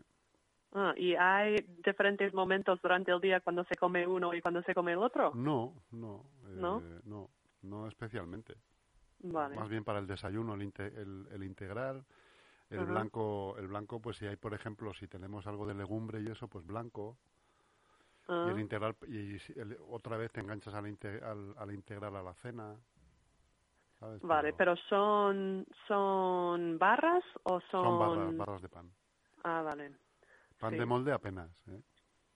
Ah, 0.73 0.93
¿Y 0.95 1.15
hay 1.15 1.55
diferentes 1.83 2.31
momentos 2.35 2.79
durante 2.83 3.11
el 3.11 3.19
día 3.19 3.39
cuando 3.39 3.63
se 3.63 3.75
come 3.77 4.05
uno 4.05 4.35
y 4.35 4.41
cuando 4.41 4.61
se 4.61 4.75
come 4.75 4.91
el 4.91 4.99
otro? 4.99 5.31
No, 5.33 5.73
no. 5.89 6.23
eh, 6.45 6.55
¿No? 6.55 6.83
no, 7.05 7.29
no 7.63 7.87
especialmente. 7.87 8.53
Vale. 9.21 9.55
Más 9.55 9.69
bien 9.69 9.83
para 9.83 9.97
el 9.97 10.05
desayuno, 10.05 10.53
el, 10.53 10.61
inte- 10.61 10.93
el, 10.95 11.27
el 11.31 11.43
integral. 11.43 12.05
El 12.69 12.85
blanco, 12.85 13.55
el 13.57 13.67
blanco, 13.67 13.99
pues 13.99 14.17
si 14.17 14.27
hay, 14.27 14.35
por 14.35 14.53
ejemplo, 14.53 14.93
si 14.93 15.07
tenemos 15.07 15.47
algo 15.47 15.65
de 15.65 15.73
legumbre 15.73 16.21
y 16.21 16.27
eso, 16.27 16.47
pues 16.47 16.65
blanco. 16.65 17.17
Ah, 18.27 18.45
Y 18.47 18.51
el 18.51 18.59
integral, 18.59 18.95
y 19.07 19.37
el- 19.59 19.77
otra 19.89 20.17
vez 20.17 20.31
te 20.31 20.39
enganchas 20.39 20.73
al, 20.75 20.85
inte- 20.85 21.21
al, 21.23 21.55
al 21.57 21.73
integral 21.73 22.15
a 22.15 22.21
la 22.21 22.33
cena. 22.35 22.77
¿sabes? 23.99 24.21
Vale, 24.21 24.53
pero 24.53 24.75
¿son, 24.87 25.65
son 25.87 26.77
barras 26.77 27.23
o 27.43 27.59
son...? 27.71 27.83
Son 27.83 27.99
barras, 27.99 28.37
barras 28.37 28.61
de 28.61 28.69
pan. 28.69 28.91
Ah, 29.43 29.61
vale. 29.61 29.91
Pan 30.57 30.71
Sí. 30.71 30.77
de 30.77 30.85
molde 30.85 31.11
apenas. 31.11 31.49
¿eh? 31.69 31.81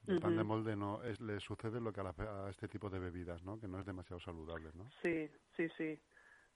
El 0.07 0.19
pan 0.19 0.35
de 0.35 0.43
molde 0.43 0.75
no 0.75 1.01
es, 1.03 1.21
le 1.21 1.39
sucede 1.39 1.79
lo 1.79 1.93
que 1.93 2.01
a, 2.01 2.03
la- 2.03 2.45
a 2.45 2.49
este 2.49 2.67
tipo 2.67 2.89
de 2.89 2.99
bebidas, 2.99 3.41
¿no? 3.43 3.59
Que 3.59 3.67
no 3.69 3.79
es 3.79 3.85
demasiado 3.85 4.19
saludable, 4.19 4.71
¿no? 4.73 4.89
Sí, 5.01 5.29
sí, 5.55 5.69
sí. 5.77 5.97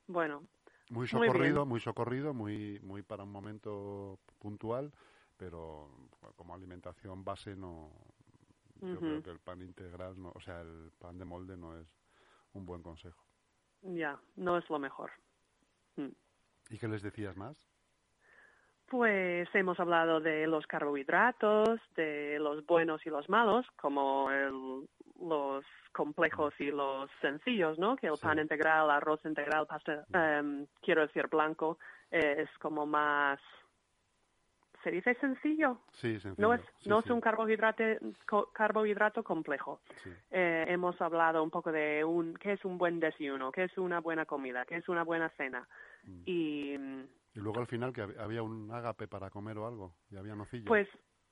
Bueno, 0.07 0.43
Muy 0.89 1.07
socorrido, 1.07 1.65
muy 1.65 1.79
socorrido, 1.81 2.33
muy 2.33 2.79
muy 2.81 3.01
para 3.01 3.23
un 3.23 3.31
momento 3.31 4.19
puntual, 4.39 4.91
pero 5.37 5.89
como 6.35 6.53
alimentación 6.55 7.23
base 7.23 7.55
no. 7.55 7.91
Yo 8.79 8.99
creo 8.99 9.23
que 9.23 9.31
el 9.31 9.39
pan 9.39 9.61
integral, 9.63 10.21
no, 10.21 10.31
o 10.35 10.39
sea, 10.39 10.61
el 10.61 10.91
pan 10.99 11.17
de 11.17 11.25
molde 11.25 11.57
no 11.57 11.77
es 11.79 11.87
un 12.53 12.65
buen 12.65 12.81
consejo. 12.83 13.23
ya, 13.81 14.19
no 14.35 14.57
es 14.57 14.69
lo 14.69 14.79
mejor. 14.79 15.11
Mm. 15.95 16.09
¿Y 16.69 16.77
qué 16.77 16.87
les 16.87 17.01
decías 17.01 17.35
más? 17.37 17.57
Pues 18.87 19.49
hemos 19.53 19.79
hablado 19.79 20.21
de 20.21 20.47
los 20.47 20.65
carbohidratos, 20.67 21.79
de 21.95 22.37
los 22.39 22.65
buenos 22.65 23.05
y 23.05 23.09
los 23.09 23.27
malos, 23.29 23.65
como 23.75 24.31
el- 24.31 24.87
los 25.21 25.65
complejos 25.93 26.53
y 26.59 26.71
los 26.71 27.09
sencillos, 27.21 27.77
¿no? 27.79 27.95
Que 27.95 28.07
el 28.07 28.15
Sí. 28.17 28.21
pan 28.21 28.39
integral, 28.39 28.89
arroz 28.91 29.23
integral, 29.25 29.65
pasta, 29.67 30.05
em, 30.13 30.67
quiero 30.81 31.01
decir 31.01 31.27
blanco, 31.27 31.79
eh, 32.11 32.35
es 32.39 32.57
como 32.59 32.85
más, 32.85 33.39
¿se 34.83 34.91
dice 34.91 35.15
sencillo? 35.15 35.79
Sí, 35.93 36.19
sencillo. 36.19 36.35
No 36.37 36.53
es, 36.53 36.61
sí, 36.79 36.89
no 36.89 37.01
sí, 37.01 37.05
es 37.07 37.11
un 37.11 37.21
carbohidrato, 37.21 37.83
carbohidrato 38.53 39.23
complejo. 39.23 39.81
sí. 40.03 40.13
Eh, 40.31 40.65
hemos 40.69 41.01
hablado 41.01 41.41
un 41.43 41.49
poco 41.49 41.71
de 41.71 42.03
un, 42.03 42.35
qué 42.35 42.53
es 42.53 42.63
un 42.65 42.77
buen 42.77 42.99
desayuno, 42.99 43.51
qué 43.51 43.63
es 43.65 43.77
una 43.77 43.99
buena 43.99 44.25
comida, 44.25 44.65
qué 44.65 44.75
es 44.77 44.87
una 44.89 45.03
buena 45.03 45.29
cena. 45.29 45.67
Mm. 46.03 46.21
Y 46.25 46.73
Y 47.33 47.39
luego 47.39 47.59
al 47.59 47.67
final 47.67 47.93
que 47.93 48.03
hab- 48.03 48.17
había 48.19 48.41
un 48.43 48.71
ágape 48.71 49.07
para 49.07 49.29
comer 49.29 49.57
o 49.57 49.67
algo, 49.67 49.93
y 50.09 50.17
había 50.17 50.35
nocilla. 50.35 50.65
Pues 50.67 50.87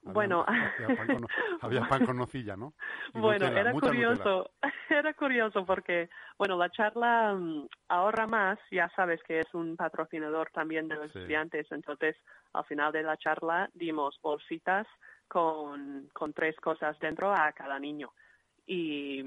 Había- 0.05 0.13
bueno, 0.13 0.45
Había 0.47 0.95
pan 0.95 1.07
con, 1.07 1.27
había 1.61 1.87
pan 1.87 2.05
con 2.05 2.17
nocilla, 2.17 2.55
¿no? 2.55 2.73
Y 3.13 3.19
Bueno, 3.19 3.45
Nutella, 3.45 3.61
era 3.61 3.73
Nutella. 3.73 3.91
curioso, 3.91 4.51
era 4.89 5.13
curioso 5.13 5.65
porque, 5.65 6.09
bueno, 6.37 6.57
la 6.57 6.69
charla 6.69 7.33
mm, 7.33 7.67
ahorra 7.89 8.27
más, 8.27 8.59
ya 8.71 8.89
sabes 8.95 9.21
que 9.23 9.39
es 9.39 9.53
un 9.53 9.75
patrocinador 9.75 10.49
también 10.51 10.87
de 10.87 10.95
los 10.95 11.11
Sí. 11.11 11.19
estudiantes, 11.19 11.71
entonces 11.71 12.15
al 12.53 12.65
final 12.65 12.91
de 12.91 13.03
la 13.03 13.17
charla 13.17 13.69
dimos 13.73 14.19
bolsitas 14.21 14.87
con, 15.27 16.07
con 16.13 16.33
tres 16.33 16.55
cosas 16.57 16.97
dentro 16.99 17.33
a 17.33 17.51
cada 17.53 17.79
niño. 17.79 18.13
Y, 18.67 19.23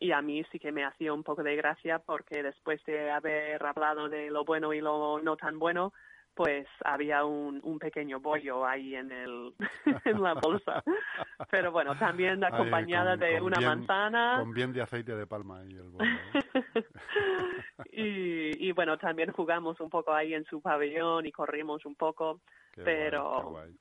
y 0.00 0.12
a 0.12 0.20
mí 0.22 0.44
sí 0.52 0.58
que 0.58 0.72
me 0.72 0.84
hacía 0.84 1.12
un 1.12 1.22
poco 1.24 1.42
de 1.42 1.56
gracia 1.56 1.98
porque 2.00 2.42
después 2.42 2.82
de 2.84 3.10
haber 3.10 3.64
hablado 3.64 4.08
de 4.08 4.30
lo 4.30 4.44
bueno 4.44 4.72
y 4.74 4.80
lo 4.80 5.20
no 5.22 5.36
tan 5.36 5.58
bueno, 5.58 5.92
pues 6.38 6.68
había 6.84 7.24
un, 7.24 7.60
un 7.64 7.80
pequeño 7.80 8.20
bollo 8.20 8.64
ahí 8.64 8.94
en 8.94 9.10
el 9.10 9.52
en 10.04 10.22
la 10.22 10.34
bolsa. 10.34 10.84
Pero 11.50 11.72
bueno, 11.72 11.98
también 11.98 12.44
acompañada 12.44 13.10
con- 13.12 13.18
de 13.20 13.32
con 13.38 13.46
una 13.48 13.58
bien- 13.58 13.68
manzana. 13.70 14.36
Con 14.38 14.52
bien 14.54 14.72
de 14.72 14.82
aceite 14.82 15.16
de 15.16 15.26
palma 15.26 15.64
y 15.66 15.72
el 15.74 15.90
bollo, 15.90 16.04
¿eh? 16.04 16.84
y, 17.92 18.68
y 18.68 18.72
bueno, 18.72 18.96
también 18.98 19.32
jugamos 19.32 19.80
un 19.80 19.90
poco 19.90 20.12
ahí 20.14 20.32
en 20.32 20.44
su 20.44 20.60
pabellón 20.60 21.26
y 21.26 21.32
corrimos 21.32 21.84
un 21.84 21.96
poco. 21.96 22.40
Qué 22.72 22.82
Pero- 22.82 23.50
guay. 23.50 23.76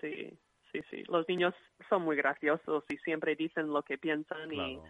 Sí, 0.00 0.36
sí, 0.72 0.80
sí. 0.90 1.04
Los 1.08 1.28
niños 1.28 1.54
son 1.88 2.02
muy 2.02 2.16
graciosos 2.16 2.82
y 2.88 2.96
siempre 2.98 3.36
dicen 3.36 3.68
lo 3.68 3.82
que 3.82 3.98
piensan 3.98 4.48
Claro, 4.50 4.68
y 4.68 4.80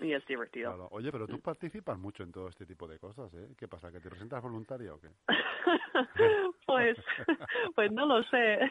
es 0.00 0.24
divertido. 0.26 0.70
claro. 0.70 0.88
Oye, 0.92 1.10
pero 1.10 1.26
tú 1.26 1.40
participas 1.40 1.98
mucho 1.98 2.22
en 2.22 2.30
todo 2.32 2.48
este 2.48 2.64
tipo 2.66 2.86
de 2.86 2.98
cosas, 2.98 3.32
¿eh? 3.34 3.48
¿Qué 3.56 3.66
pasa? 3.68 3.90
¿Que 3.90 4.00
te 4.00 4.08
presentas 4.08 4.40
voluntaria 4.42 4.94
o 4.94 5.00
qué? 5.00 5.08
pues, 6.66 6.96
pues 7.74 7.92
no 7.92 8.06
lo 8.06 8.22
sé. 8.24 8.54
¿Eh? 8.54 8.70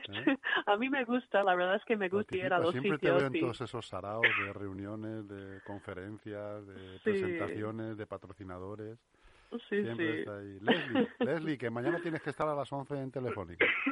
A 0.65 0.77
mí 0.77 0.89
me 0.89 1.03
gusta, 1.03 1.43
la 1.43 1.55
verdad 1.55 1.75
es 1.75 1.85
que 1.85 1.97
me 1.97 2.09
gusta 2.09 2.35
ir 2.35 2.53
a 2.53 2.59
los 2.59 2.71
Siempre 2.71 2.91
te 2.91 2.97
sitios 2.97 3.17
veo 3.17 3.27
en 3.27 3.35
y 3.35 3.39
todos 3.41 3.61
esos 3.61 3.87
saraos 3.87 4.25
de 4.45 4.53
reuniones, 4.53 5.27
de 5.27 5.61
conferencias, 5.65 6.65
de 6.65 6.75
Sí. 6.99 7.03
presentaciones, 7.03 7.97
de 7.97 8.05
patrocinadores. 8.05 8.97
sí, 9.69 9.83
Siempre 9.83 10.13
sí. 10.13 10.19
está 10.19 10.37
ahí. 10.37 10.59
Leslie, 10.61 11.07
Leslie, 11.19 11.57
que 11.57 11.69
mañana 11.69 11.99
tienes 12.01 12.21
que 12.21 12.29
estar 12.29 12.47
a 12.47 12.55
las 12.55 12.71
11 12.71 12.95
en 12.99 13.11
Telefónica. 13.11 13.65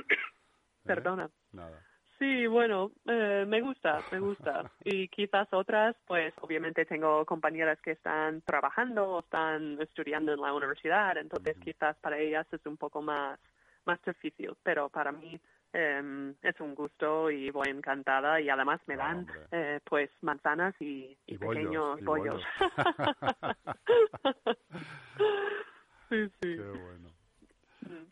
¿Eh? 0.86 0.88
Perdona. 0.88 1.30
Nada. 1.52 1.82
Sí, 2.18 2.48
bueno, 2.48 2.92
eh, 3.06 3.46
me 3.48 3.62
gusta, 3.62 4.02
me 4.12 4.20
gusta. 4.20 4.72
Y 4.86 5.08
quizás 5.10 5.48
otras, 5.52 5.96
pues 6.08 6.34
obviamente 6.42 6.86
tengo 6.86 7.26
compañeras 7.26 7.80
que 7.82 7.92
están 7.92 8.42
trabajando 8.42 9.10
o 9.10 9.20
están 9.20 9.80
estudiando 9.82 10.34
en 10.34 10.42
la 10.42 10.54
universidad, 10.54 11.18
entonces 11.18 11.58
quizás 11.58 11.98
para 11.98 12.18
ellas 12.18 12.48
es 12.52 12.66
un 12.66 12.78
poco 12.78 13.02
más, 13.02 13.40
más 13.86 14.00
difícil, 14.06 14.56
pero 14.64 14.90
para 14.90 15.12
mí 15.12 15.40
eh, 15.74 16.34
es 16.42 16.60
un 16.62 16.74
gusto 16.74 17.30
y 17.30 17.50
voy 17.50 17.68
encantada 17.70 18.40
y 18.40 18.50
además 18.50 18.80
me 18.88 18.96
dan 18.96 19.28
eh, 19.52 19.82
pues 19.84 20.10
manzanas 20.22 20.74
y, 20.80 21.18
y 21.26 21.34
Y 21.34 21.38
bollos, 21.38 21.64
pequeños 21.64 22.02
y 22.02 22.06
bollos. 22.06 22.44
sí, 26.10 26.30
sí. 26.42 26.56
Qué 26.56 26.62
bueno. 26.62 27.10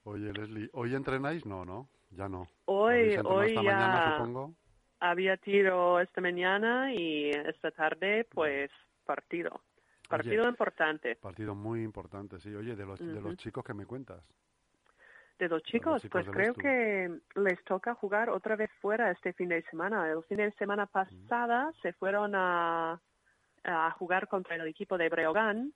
Oye, 0.04 0.34
Leslie, 0.34 0.70
¿hoy 0.74 0.94
entrenáis? 0.94 1.46
No, 1.46 1.64
¿no? 1.64 1.88
Ya 2.16 2.28
no. 2.30 2.48
Hoy, 2.66 2.94
¿Habéis 2.94 3.16
entrenado 3.18 3.36
hoy 3.40 3.54
ya 3.56 3.62
mañana, 3.64 4.18
supongo? 4.18 4.54
había 5.00 5.38
tiro 5.38 6.00
esta 6.00 6.22
mañana 6.22 6.94
y 6.94 7.30
esta 7.32 7.72
tarde 7.72 8.26
pues 8.32 8.72
partido. 9.06 9.62
Partido 10.08 10.48
importante. 10.48 11.16
Partido 11.16 11.56
muy 11.56 11.82
importante, 11.84 12.40
sí. 12.40 12.54
Oye, 12.54 12.76
de 12.76 12.86
los, 12.86 13.00
de 13.00 13.20
los 13.20 13.36
chicos 13.38 13.64
que 13.64 13.74
me 13.74 13.86
cuentas. 13.86 14.22
De 15.40 15.50
los 15.50 15.64
chicos, 15.64 16.02
chicos 16.04 16.24
pues 16.26 16.36
creo 16.36 16.54
que 16.54 17.20
les 17.36 17.64
toca 17.66 17.96
jugar 17.96 18.30
otra 18.30 18.56
vez 18.56 18.70
fuera 18.80 19.10
este 19.12 19.34
fin 19.34 19.50
de 19.50 19.64
semana. 19.64 20.10
El 20.12 20.24
fin 20.26 20.38
de 20.38 20.52
semana 20.54 20.86
pasada 20.86 21.72
se 21.82 21.94
fueron 21.94 22.34
a, 22.36 23.02
a 23.64 23.92
jugar 23.92 24.28
contra 24.28 24.56
el 24.56 24.68
equipo 24.68 24.98
de 24.98 25.10
Breogán 25.10 25.74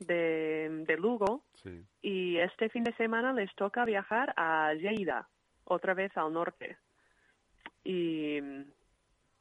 de, 0.00 0.84
de 0.86 0.96
Lugo 0.96 1.44
Sí. 1.62 1.84
y 2.02 2.38
este 2.38 2.68
fin 2.68 2.82
de 2.84 2.92
semana 2.94 3.32
les 3.32 3.54
toca 3.54 3.84
viajar 3.84 4.32
a 4.36 4.72
Lleida, 4.74 5.28
otra 5.68 5.94
vez 5.94 6.16
al 6.16 6.32
norte. 6.32 6.76
Y, 7.84 8.38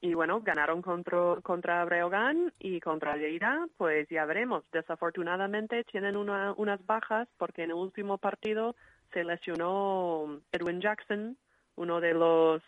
y 0.01 0.13
bueno, 0.13 0.41
ganaron 0.41 0.81
contra, 0.81 1.41
contra 1.41 1.83
Breogán 1.85 2.53
y 2.59 2.79
contra 2.79 3.17
Lleida, 3.17 3.67
pues 3.77 4.07
ya 4.09 4.25
veremos. 4.25 4.63
Desafortunadamente 4.71 5.83
tienen 5.85 6.15
una, 6.15 6.53
unas 6.53 6.85
bajas 6.85 7.27
porque 7.37 7.63
en 7.63 7.71
el 7.71 7.77
último 7.77 8.17
partido 8.17 8.75
se 9.13 9.23
lesionó 9.23 10.41
Edwin 10.51 10.81
Jackson, 10.81 11.37
uno 11.75 11.99
de 11.99 12.13
los 12.13 12.61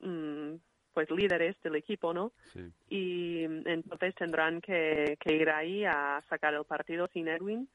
mm, 0.00 0.54
pues 0.92 1.10
líderes 1.10 1.60
del 1.62 1.76
equipo, 1.76 2.12
¿no? 2.12 2.32
Sí. 2.52 2.72
y 2.88 3.44
entonces 3.44 4.14
tendrán 4.16 4.60
que, 4.60 5.16
que 5.20 5.34
ir 5.34 5.50
ahí 5.50 5.84
a 5.84 6.22
sacar 6.28 6.54
el 6.54 6.64
partido 6.64 7.08
sin 7.12 7.28
Edwin, 7.28 7.68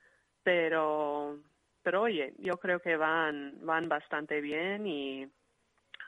pero 0.43 1.39
pero 1.85 2.01
oye, 2.01 2.33
yo 2.39 2.53
creo 2.57 2.79
que 2.79 2.97
van 2.97 3.59
van 3.61 3.87
bastante 3.87 4.41
bien 4.41 4.87
y 4.87 5.29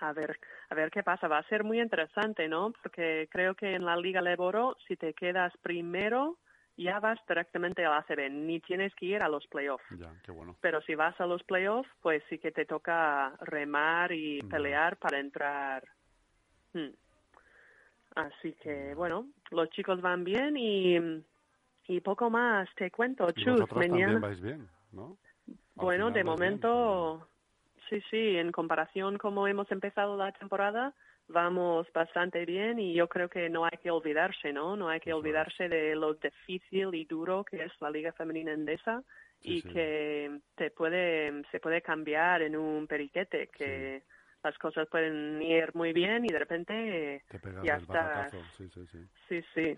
a 0.01 0.11
ver 0.11 0.39
a 0.69 0.75
ver 0.75 0.89
qué 0.89 1.03
pasa, 1.03 1.27
va 1.27 1.37
a 1.37 1.47
ser 1.47 1.63
muy 1.63 1.79
interesante, 1.79 2.47
¿no? 2.47 2.73
Porque 2.81 3.27
creo 3.31 3.53
que 3.53 3.75
en 3.75 3.85
la 3.85 3.95
Liga 3.95 4.21
Leboro 4.21 4.75
si 4.87 4.97
te 4.97 5.13
quedas 5.13 5.53
primero 5.61 6.39
ya 6.77 6.99
vas 6.99 7.19
directamente 7.27 7.85
a 7.85 7.89
la 7.91 7.97
ACB, 7.99 8.29
ni 8.31 8.59
tienes 8.59 8.93
que 8.95 9.05
ir 9.05 9.21
a 9.23 9.29
los 9.29 9.45
playoffs. 9.47 9.85
Ya, 9.91 10.11
qué 10.23 10.31
bueno. 10.31 10.55
Pero 10.61 10.81
si 10.81 10.95
vas 10.95 11.19
a 11.21 11.25
los 11.27 11.43
playoffs, 11.43 11.89
pues 12.01 12.23
sí 12.29 12.37
que 12.39 12.51
te 12.51 12.65
toca 12.65 13.35
remar 13.41 14.11
y 14.11 14.41
pelear 14.43 14.97
para 14.97 15.19
entrar. 15.19 15.83
Hmm. 16.73 16.93
Así 18.15 18.53
que, 18.63 18.93
bueno, 18.95 19.27
los 19.51 19.69
chicos 19.69 20.01
van 20.01 20.23
bien 20.23 20.55
y, 20.57 20.97
y 21.87 22.01
poco 22.01 22.29
más 22.29 22.67
te 22.75 22.89
cuento, 22.91 23.25
Chus. 23.31 23.57
también 23.69 23.91
mañana- 23.91 24.19
vais 24.19 24.39
bien, 24.41 24.67
¿no? 24.91 25.17
Bueno, 25.77 26.11
de 26.11 26.23
momento, 26.23 27.27
sí, 27.89 28.01
sí, 28.09 28.37
en 28.37 28.51
comparación 28.51 29.17
como 29.17 29.47
hemos 29.47 29.71
empezado 29.71 30.17
la 30.17 30.31
temporada, 30.31 30.93
vamos 31.27 31.87
bastante 31.93 32.45
bien 32.45 32.79
y 32.79 32.93
yo 32.93 33.07
creo 33.07 33.29
que 33.29 33.49
no 33.49 33.65
hay 33.65 33.77
que 33.81 33.91
olvidarse, 33.91 34.53
¿no? 34.53 34.75
No 34.75 34.89
hay 34.89 34.99
que 34.99 35.13
olvidarse 35.13 35.69
de 35.69 35.95
lo 35.95 36.13
difícil 36.15 36.93
y 36.95 37.05
duro 37.05 37.43
que 37.43 37.63
es 37.63 37.71
la 37.79 37.91
Liga 37.91 38.11
Femenina 38.13 38.53
Endesa 38.53 39.03
y 39.41 39.61
sí. 39.61 39.69
que 39.69 40.39
te 40.55 40.71
puede, 40.71 41.43
se 41.51 41.59
puede 41.59 41.81
cambiar 41.81 42.41
en 42.41 42.55
un 42.55 42.87
periquete, 42.87 43.47
que 43.47 44.03
las 44.43 44.57
cosas 44.57 44.87
pueden 44.89 45.41
ir 45.41 45.75
muy 45.75 45.93
bien 45.93 46.25
y 46.25 46.29
de 46.29 46.39
repente 46.39 47.23
ya 47.63 47.75
estás. 47.75 48.31
Sí, 48.57 48.69
sí, 49.27 49.43
sí. 49.53 49.77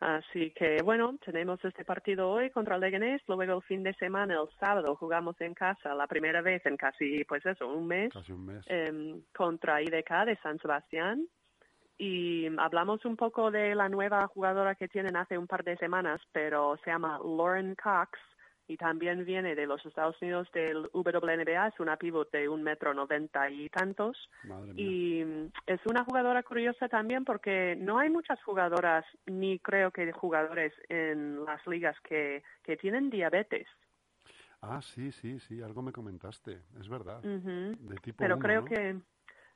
Sí, 0.00 0.06
sí. 0.32 0.40
Así 0.44 0.50
que 0.52 0.82
bueno, 0.82 1.16
tenemos 1.24 1.64
este 1.64 1.84
partido 1.84 2.30
hoy 2.30 2.50
contra 2.50 2.78
Leganés, 2.78 3.22
luego 3.26 3.42
el 3.56 3.62
fin 3.62 3.82
de 3.82 3.94
semana, 3.94 4.34
el 4.34 4.48
sábado, 4.58 4.96
jugamos 4.96 5.40
en 5.40 5.54
casa, 5.54 5.94
la 5.94 6.06
primera 6.06 6.42
vez 6.42 6.64
en 6.66 6.76
casi, 6.76 7.24
pues 7.24 7.44
eso, 7.46 7.66
un 7.68 7.86
mes, 7.86 8.12
Casi 8.12 8.32
un 8.32 8.46
mes. 8.46 8.64
em, 8.68 9.22
contra 9.36 9.80
IDK 9.82 10.24
de 10.26 10.36
San 10.42 10.58
Sebastián. 10.58 11.26
Y 11.96 12.48
hablamos 12.58 13.04
un 13.04 13.16
poco 13.16 13.52
de 13.52 13.74
la 13.76 13.88
nueva 13.88 14.26
jugadora 14.26 14.74
que 14.74 14.88
tienen 14.88 15.16
hace 15.16 15.38
un 15.38 15.46
par 15.46 15.62
de 15.62 15.76
semanas, 15.76 16.20
pero 16.32 16.76
se 16.84 16.90
llama 16.90 17.20
Lauren 17.24 17.76
Cox 17.76 18.18
y 18.66 18.76
también 18.76 19.24
viene 19.24 19.54
de 19.54 19.66
los 19.66 19.84
Estados 19.84 20.20
Unidos 20.22 20.50
del 20.52 20.88
WNBA, 20.92 21.68
es 21.68 21.80
una 21.80 21.96
pivot 21.96 22.30
de 22.30 22.48
un 22.48 22.62
metro 22.62 22.94
noventa 22.94 23.50
y 23.50 23.68
tantos. 23.68 24.30
Y 24.76 25.20
es 25.66 25.80
una 25.86 26.04
jugadora 26.04 26.42
curiosa 26.42 26.88
también 26.88 27.24
porque 27.24 27.76
no 27.78 27.98
hay 27.98 28.10
muchas 28.10 28.42
jugadoras, 28.42 29.04
ni 29.26 29.58
creo 29.58 29.90
que 29.90 30.10
jugadores 30.12 30.72
en 30.88 31.44
las 31.44 31.64
ligas 31.66 31.96
que, 32.00 32.42
que 32.62 32.76
tienen 32.76 33.10
diabetes. 33.10 33.66
Ah, 34.62 34.80
sí, 34.80 35.12
sí, 35.12 35.38
sí, 35.40 35.60
algo 35.62 35.82
me 35.82 35.92
comentaste. 35.92 36.62
Es 36.80 36.88
verdad. 36.88 37.22
De 37.22 37.96
tipo 37.96 38.24
Pero 38.24 38.36
uno, 38.36 38.42
creo 38.42 38.60
¿no? 38.62 38.66
que 38.66 38.96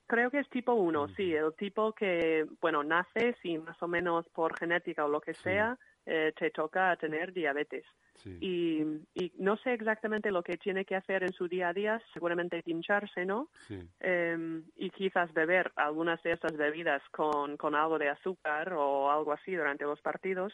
creo 0.06 0.30
que 0.30 0.38
es 0.40 0.48
tipo 0.50 0.72
1, 0.74 1.02
Ujú. 1.04 1.14
sí, 1.14 1.34
el 1.34 1.54
tipo 1.54 1.92
que, 1.92 2.46
bueno, 2.60 2.82
naces 2.82 3.36
y 3.42 3.58
más 3.58 3.82
o 3.82 3.88
menos 3.88 4.26
por 4.28 4.58
genética 4.58 5.04
o 5.04 5.08
lo 5.08 5.20
que 5.20 5.34
Sí. 5.34 5.42
sea, 5.44 5.78
eh, 6.10 6.32
te 6.36 6.50
toca 6.50 6.96
tener 6.96 7.32
diabetes. 7.32 7.84
Sí. 8.14 8.36
Y, 8.40 8.82
y 9.14 9.32
no 9.38 9.56
sé 9.58 9.74
exactamente 9.74 10.30
lo 10.32 10.42
que 10.42 10.56
tiene 10.56 10.84
que 10.84 10.96
hacer 10.96 11.22
en 11.22 11.32
su 11.32 11.46
día 11.46 11.68
a 11.68 11.72
día, 11.72 12.02
seguramente 12.12 12.62
pincharse, 12.62 13.24
¿no? 13.24 13.48
Sí. 13.68 13.78
eh, 14.00 14.62
y 14.76 14.90
quizás 14.90 15.32
beber 15.34 15.70
algunas 15.76 16.20
de 16.22 16.32
estas 16.32 16.56
bebidas 16.56 17.02
con, 17.10 17.56
con 17.58 17.74
algo 17.74 17.98
de 17.98 18.08
azúcar 18.08 18.72
o 18.72 19.10
algo 19.10 19.32
así 19.32 19.54
durante 19.54 19.84
los 19.84 20.00
partidos, 20.00 20.52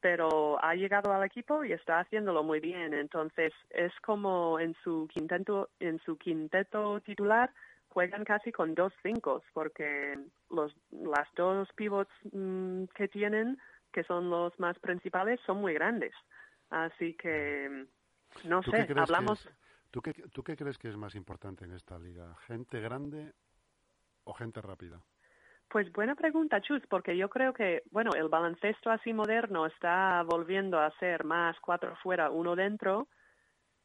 pero 0.00 0.62
ha 0.64 0.74
llegado 0.74 1.12
al 1.12 1.24
equipo 1.24 1.64
y 1.64 1.72
está 1.72 2.00
haciéndolo 2.00 2.42
muy 2.42 2.60
bien. 2.60 2.94
Entonces 2.94 3.52
es 3.70 3.92
como 4.00 4.58
en 4.58 4.74
su 4.82 5.06
quinteto, 5.12 5.68
en 5.80 5.98
su 6.00 6.16
quinteto 6.16 7.00
titular 7.00 7.50
juegan 7.94 8.24
casi 8.24 8.50
con 8.50 8.74
dos 8.74 8.92
cinco, 9.02 9.42
porque 9.52 10.18
los, 10.50 10.74
las 10.90 11.28
dos 11.36 11.68
pivots 11.76 12.10
mm, 12.32 12.84
que 12.94 13.06
tienen, 13.06 13.56
que 13.94 14.04
son 14.04 14.28
los 14.28 14.58
más 14.58 14.78
principales, 14.80 15.40
son 15.46 15.60
muy 15.60 15.72
grandes. 15.72 16.12
Así 16.68 17.14
que, 17.14 17.86
no 18.44 18.60
¿Tú 18.60 18.72
sé, 18.72 18.86
hablamos... 18.96 19.48
¿Tú 19.90 20.02
qué, 20.02 20.12
¿Tú 20.12 20.42
qué 20.42 20.56
crees 20.56 20.76
que 20.76 20.88
es 20.88 20.96
más 20.96 21.14
importante 21.14 21.64
en 21.64 21.70
esta 21.70 21.96
liga? 22.00 22.34
¿Gente 22.48 22.80
grande 22.80 23.32
o 24.24 24.34
gente 24.34 24.60
rápida? 24.60 25.00
Pues 25.68 25.90
buena 25.92 26.16
pregunta, 26.16 26.60
Chus, 26.60 26.82
porque 26.88 27.16
yo 27.16 27.30
creo 27.30 27.52
que, 27.52 27.82
bueno, 27.92 28.10
el 28.16 28.28
baloncesto 28.28 28.90
así 28.90 29.12
moderno 29.12 29.66
está 29.66 30.22
volviendo 30.24 30.80
a 30.80 30.90
ser 30.98 31.24
más 31.24 31.56
cuatro 31.60 31.96
fuera, 32.02 32.30
uno 32.30 32.56
dentro, 32.56 33.06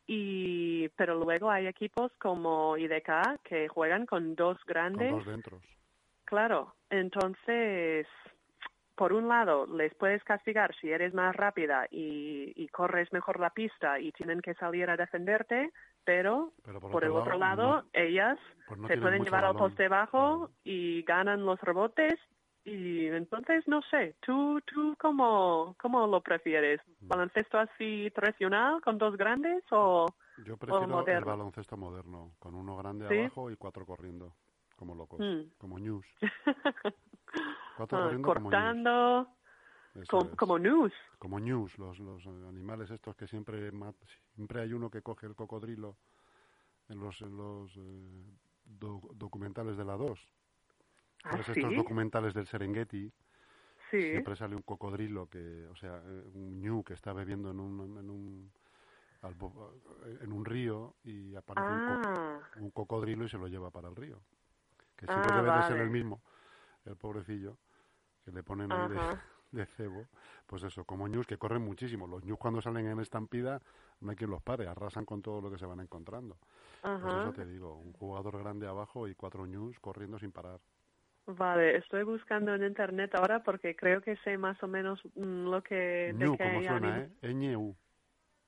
y 0.07 0.89
pero 0.89 1.15
luego 1.15 1.51
hay 1.51 1.67
equipos 1.67 2.11
como 2.17 2.75
IDK 2.75 3.41
que 3.43 3.67
juegan 3.67 4.07
con 4.07 4.35
dos 4.35 4.57
grandes. 4.65 5.11
Con 5.11 5.19
dos 5.19 5.27
dentros. 5.27 5.63
Claro, 6.25 6.75
entonces, 6.89 8.07
por 8.99 9.13
un 9.13 9.29
lado, 9.29 9.65
les 9.65 9.95
puedes 9.95 10.21
castigar 10.25 10.75
si 10.75 10.91
eres 10.91 11.13
más 11.13 11.33
rápida 11.33 11.87
y, 11.89 12.51
y 12.53 12.67
corres 12.67 13.13
mejor 13.13 13.39
la 13.39 13.49
pista 13.49 13.97
y 13.97 14.11
tienen 14.11 14.41
que 14.41 14.53
salir 14.55 14.89
a 14.89 14.97
defenderte, 14.97 15.71
pero, 16.03 16.51
Pero 16.65 16.81
por, 16.81 17.05
el 17.05 17.11
otro 17.11 17.37
lado, 17.37 17.85
ellas 17.93 18.37
pues 18.67 18.77
no 18.77 18.89
se 18.89 18.97
pueden 18.97 19.23
llevar 19.23 19.45
al 19.45 19.55
poste 19.55 19.87
bajo 19.87 20.49
y 20.65 21.03
ganan 21.03 21.45
los 21.45 21.61
rebotes 21.61 22.19
y 22.65 23.05
entonces 23.05 23.65
no 23.69 23.81
sé, 23.83 24.17
¿tú, 24.19 24.59
tú 24.65 24.97
cómo, 24.99 25.77
cómo 25.81 26.05
lo 26.05 26.19
prefieres? 26.19 26.81
Mm. 26.99 27.07
¿Baloncesto 27.07 27.57
así 27.57 28.11
tradicional 28.13 28.81
con 28.81 28.97
dos 28.97 29.15
grandes 29.15 29.63
o...? 29.71 30.07
Yo 30.45 30.57
prefiero 30.57 30.83
el 30.83 30.89
moderno. 30.89 31.25
baloncesto 31.25 31.77
moderno, 31.77 32.33
con 32.37 32.53
uno 32.53 32.75
grande 32.75 33.07
¿Sí? 33.07 33.17
abajo 33.17 33.49
y 33.49 33.55
cuatro 33.55 33.85
corriendo, 33.85 34.33
como 34.75 34.93
locos, 34.93 35.21
Mm. 35.21 35.51
como 35.57 35.79
news. 35.79 36.05
Cuatro 37.77 37.97
Ah, 37.97 38.01
corriendo 38.03 38.33
como 38.33 38.51
news. 38.51 38.53
cortando 38.53 39.35
como, 40.37 40.59
news. 40.59 40.93
Como 41.17 41.39
news, 41.39 41.77
los, 41.77 41.99
los 41.99 42.25
animales 42.27 42.89
estos 42.91 43.15
que 43.15 43.27
siempre 43.27 43.71
siempre 44.35 44.61
hay 44.61 44.73
uno 44.73 44.89
que 44.89 45.01
coge 45.01 45.25
el 45.27 45.35
cocodrilo 45.35 45.97
en 46.87 46.99
los, 46.99 47.21
en 47.21 47.35
los 47.35 47.75
eh, 47.77 48.23
do- 48.65 49.01
documentales 49.15 49.77
de 49.77 49.85
la 49.85 49.95
2. 49.97 50.19
¿Ah, 51.23 51.31
¿Sabes 51.31 51.45
sí? 51.47 51.51
estos 51.59 51.75
documentales 51.75 52.33
del 52.33 52.47
Serengeti? 52.47 53.11
Sí. 53.91 54.09
Siempre 54.11 54.35
sale 54.35 54.55
un 54.55 54.61
cocodrilo 54.61 55.27
que, 55.27 55.67
o 55.67 55.75
sea, 55.75 55.97
eh, 56.03 56.23
un 56.33 56.61
ñu 56.61 56.83
que 56.83 56.93
está 56.93 57.11
bebiendo 57.13 57.51
en 57.51 57.59
un, 57.59 57.97
en 57.97 58.09
un, 58.09 58.51
bo- 59.37 59.73
en 60.21 60.31
un 60.31 60.45
río 60.45 60.95
y 61.03 61.35
aparece 61.35 61.71
un, 61.71 61.79
co- 61.81 61.99
Ah, 62.19 62.39
un 62.57 62.71
cocodrilo 62.71 63.25
y 63.25 63.29
se 63.29 63.37
lo 63.37 63.47
lleva 63.47 63.69
para 63.71 63.89
el 63.89 63.95
río. 63.95 64.21
Que 64.95 65.05
Ah, 65.07 65.13
siempre 65.13 65.33
debe 65.33 65.51
de 65.51 65.61
ser 65.63 65.71
vale. 65.73 65.83
el 65.83 65.89
mismo, 65.89 66.21
el 66.89 66.97
pobrecillo, 66.97 67.57
que 68.23 68.31
le 68.31 68.43
ponen 68.43 68.71
ahí 68.71 68.89
de, 69.51 69.65
cebo. 69.77 70.07
Pues 70.45 70.63
eso, 70.63 70.83
como 70.83 71.07
ñus 71.07 71.27
que 71.27 71.37
corren 71.37 71.61
muchísimo. 71.61 72.07
Los 72.07 72.23
ñus 72.23 72.37
cuando 72.37 72.61
salen 72.61 72.87
en 72.87 72.99
estampida 72.99 73.61
no 74.01 74.11
hay 74.11 74.15
quien 74.15 74.29
los 74.29 74.41
pare, 74.41 74.67
arrasan 74.67 75.05
con 75.05 75.21
todo 75.21 75.41
lo 75.41 75.51
que 75.51 75.57
se 75.57 75.65
van 75.65 75.79
encontrando. 75.79 76.37
Pues 76.81 76.93
ajá. 76.93 77.23
eso 77.23 77.33
te 77.33 77.45
digo, 77.45 77.75
un 77.75 77.93
jugador 77.93 78.39
grande 78.39 78.67
abajo 78.67 79.07
y 79.07 79.15
cuatro 79.15 79.45
ñus 79.45 79.79
corriendo 79.79 80.19
sin 80.19 80.31
parar. 80.31 80.59
Vale, 81.25 81.77
estoy 81.77 82.03
buscando 82.03 82.55
en 82.55 82.63
internet 82.63 83.13
ahora 83.13 83.43
porque 83.43 83.75
creo 83.75 84.01
que 84.01 84.15
sé 84.17 84.37
más 84.37 84.61
o 84.63 84.67
menos 84.67 84.99
mm, 85.15 85.45
lo 85.49 85.61
que... 85.61 86.11
ñu, 86.15 86.35
como 86.37 86.63
suena, 86.63 87.01
¿eh? 87.01 87.11
Eñe-u. 87.21 87.75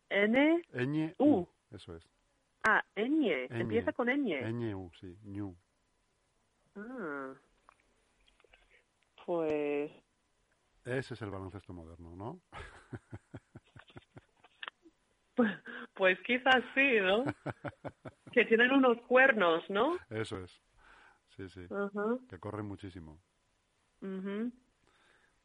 N, 0.09 0.63
Eñe-u. 0.73 1.13
U. 1.19 1.47
Eso 1.71 1.95
es. 1.95 2.03
ah, 2.63 2.83
Ñ, 2.95 3.47
empieza 3.51 3.93
con 3.93 4.07
Ñ. 4.07 4.47
Eñe-u, 4.47 4.89
sí, 4.99 5.15
ñu. 5.25 5.55
Ah. 6.75 7.33
Pues 9.25 9.91
Ese 10.85 11.13
es 11.13 11.21
el 11.21 11.29
baloncesto 11.31 11.73
moderno, 11.73 12.15
¿no? 12.15 12.41
Pues 15.95 16.17
quizás 16.25 16.63
sí, 16.75 16.99
¿no? 17.01 17.23
que 18.31 18.45
tienen 18.45 18.71
unos 18.71 18.97
cuernos, 19.07 19.63
¿no? 19.69 19.97
Eso 20.09 20.37
es. 20.43 20.61
Sí, 21.35 21.47
sí. 21.49 21.67
Que 22.29 22.39
corren 22.39 22.65
muchísimo. 22.65 23.19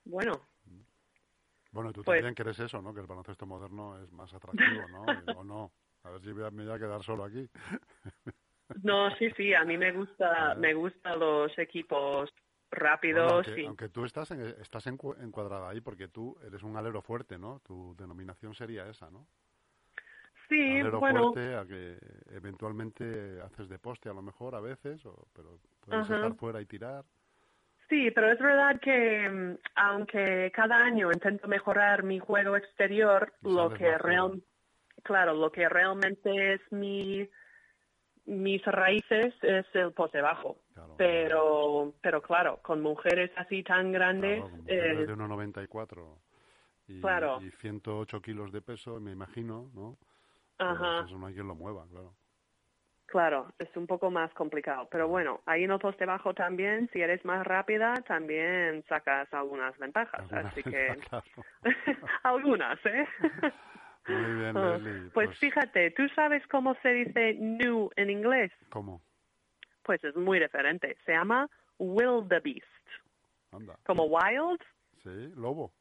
Bueno, 0.05 0.33
Bueno, 1.73 1.93
tú 1.93 2.03
Pues- 2.03 2.19
también 2.19 2.35
crees 2.35 2.59
eso, 2.59 2.81
¿no? 2.81 2.95
Que 2.95 3.01
el 3.01 3.07
baloncesto 3.07 3.45
moderno 3.47 3.99
es 4.03 4.11
más 4.13 4.33
atractivo, 4.33 4.89
¿no? 4.89 5.05
O 5.41 5.45
no. 5.45 5.73
A 6.05 6.11
ver 6.11 6.21
si 6.23 6.33
voy 6.33 6.45
a- 6.45 6.51
me 6.51 6.65
voy 6.65 6.75
a 6.75 6.79
quedar 6.79 7.03
solo 7.03 7.25
aquí. 7.25 7.49
no, 8.83 9.11
sí, 9.17 9.31
sí, 9.37 9.53
a 9.55 9.65
mí 9.65 9.77
me 9.77 9.93
gusta, 9.93 10.55
me 10.57 10.73
gustan 10.75 11.19
los 11.19 11.57
equipos 11.59 12.31
Bueno, 12.71 12.87
rápidos 12.91 13.33
aunque, 13.47 13.63
y 13.63 13.67
aunque 13.67 13.89
tú 13.89 14.05
estás, 14.05 14.31
en- 14.33 14.41
estás 14.61 14.87
encu- 14.87 15.17
encuadrada 15.23 15.69
ahí 15.71 15.81
porque 15.81 16.09
tú 16.09 16.37
eres 16.45 16.63
un 16.63 16.77
alero 16.77 17.03
fuerte, 17.03 17.39
¿no? 17.39 17.61
Tu 17.61 17.95
denominación 17.97 18.55
sería 18.55 18.89
esa, 18.89 19.11
¿no? 19.11 19.27
sí, 20.49 20.81
alero 20.81 21.01
bueno, 21.01 21.33
fuerte 21.33 21.57
a 21.57 21.67
que 21.67 21.99
eventualmente 22.31 23.41
haces 23.43 23.69
de 23.69 23.79
poste 23.79 24.09
a 24.09 24.13
lo 24.15 24.23
mejor 24.23 24.55
a 24.55 24.61
veces, 24.61 25.05
o, 25.07 25.27
pero 25.35 25.59
puedes 25.85 26.05
Ajá. 26.05 26.15
estar 26.17 26.35
fuera 26.35 26.61
y 26.61 26.67
tirar. 26.67 27.05
sí, 27.89 28.11
pero 28.11 28.31
es 28.33 28.39
verdad 28.39 28.81
que 28.81 29.29
mm, 29.29 29.59
aunque 29.77 30.53
cada 30.55 30.77
año 30.77 31.11
intento 31.13 31.49
mejorar 31.49 32.03
mi 32.03 32.19
juego 32.19 32.57
exterior, 32.57 33.33
lo 33.43 33.71
que 33.71 33.97
real, 33.99 34.43
claro, 35.03 35.35
lo 35.35 35.51
que 35.51 35.69
realmente 35.69 36.55
es 36.55 36.61
mi 36.73 37.29
mis 38.27 38.65
raíces 38.65 39.35
es 39.43 39.67
el 39.75 39.93
poste 39.93 40.21
bajo. 40.21 40.57
Claro, 40.75 40.95
Pero, 40.99 41.95
pero 42.03 42.23
claro, 42.23 42.59
con 42.63 42.83
mujeres 42.83 43.31
así 43.37 43.63
tan 43.63 43.93
grandes, 43.93 44.39
Claro, 44.43 44.57
mujeres 44.63 45.01
eh, 45.01 45.07
de 45.07 45.15
1,94 45.17 46.19
y, 46.89 47.01
Claro. 47.01 47.41
y 47.43 47.51
108 47.51 48.21
kilos 48.23 48.53
de 48.53 48.61
peso, 48.63 49.01
me 49.01 49.13
imagino, 49.13 49.71
¿no? 49.75 49.97
Pues 50.59 50.71
ajá, 50.71 51.05
eso 51.07 51.19
no 51.19 51.27
hay 51.27 51.35
quien 51.35 51.49
lo 51.49 51.55
mueva, 51.55 51.87
claro. 51.89 52.15
claro, 53.07 53.53
es 53.59 53.75
un 53.77 53.87
poco 53.87 54.11
más 54.11 54.33
complicado. 54.35 54.89
Pero 54.91 55.07
bueno, 55.09 55.41
ahí 55.47 55.65
en 55.65 55.71
el 55.71 55.79
poste 55.79 56.07
bajo 56.07 56.35
también, 56.35 56.89
si 56.93 57.01
eres 57.01 57.25
más 57.25 57.47
rápida, 57.47 57.95
también 58.09 58.85
sacas 58.89 59.33
algunas 59.35 59.77
ventajas. 59.79 60.21
Alguna 60.21 60.49
así 60.49 60.63
que, 60.65 60.97
claro. 61.09 61.25
algunas, 62.23 62.79
¿eh? 62.87 63.07
Muy 64.09 64.35
bien, 64.41 64.57
Ah, 64.57 64.79
Leslie. 64.79 65.11
pues 65.11 65.37
fíjate, 65.39 65.91
¿tú 65.93 66.09
sabes 66.15 66.47
cómo 66.49 66.75
se 66.83 66.89
dice 66.91 67.35
new 67.35 67.91
en 67.97 68.11
inglés? 68.11 68.53
¿Cómo? 68.71 69.03
Pues 69.83 70.03
es 70.05 70.15
muy 70.17 70.39
diferente. 70.41 70.97
Se 71.05 71.13
llama 71.13 71.49
wildebeest, 71.79 72.65
Anda. 73.53 73.77
como 73.85 74.05
wild, 74.05 74.61
Sí, 75.03 75.33
lobo, 75.37 75.73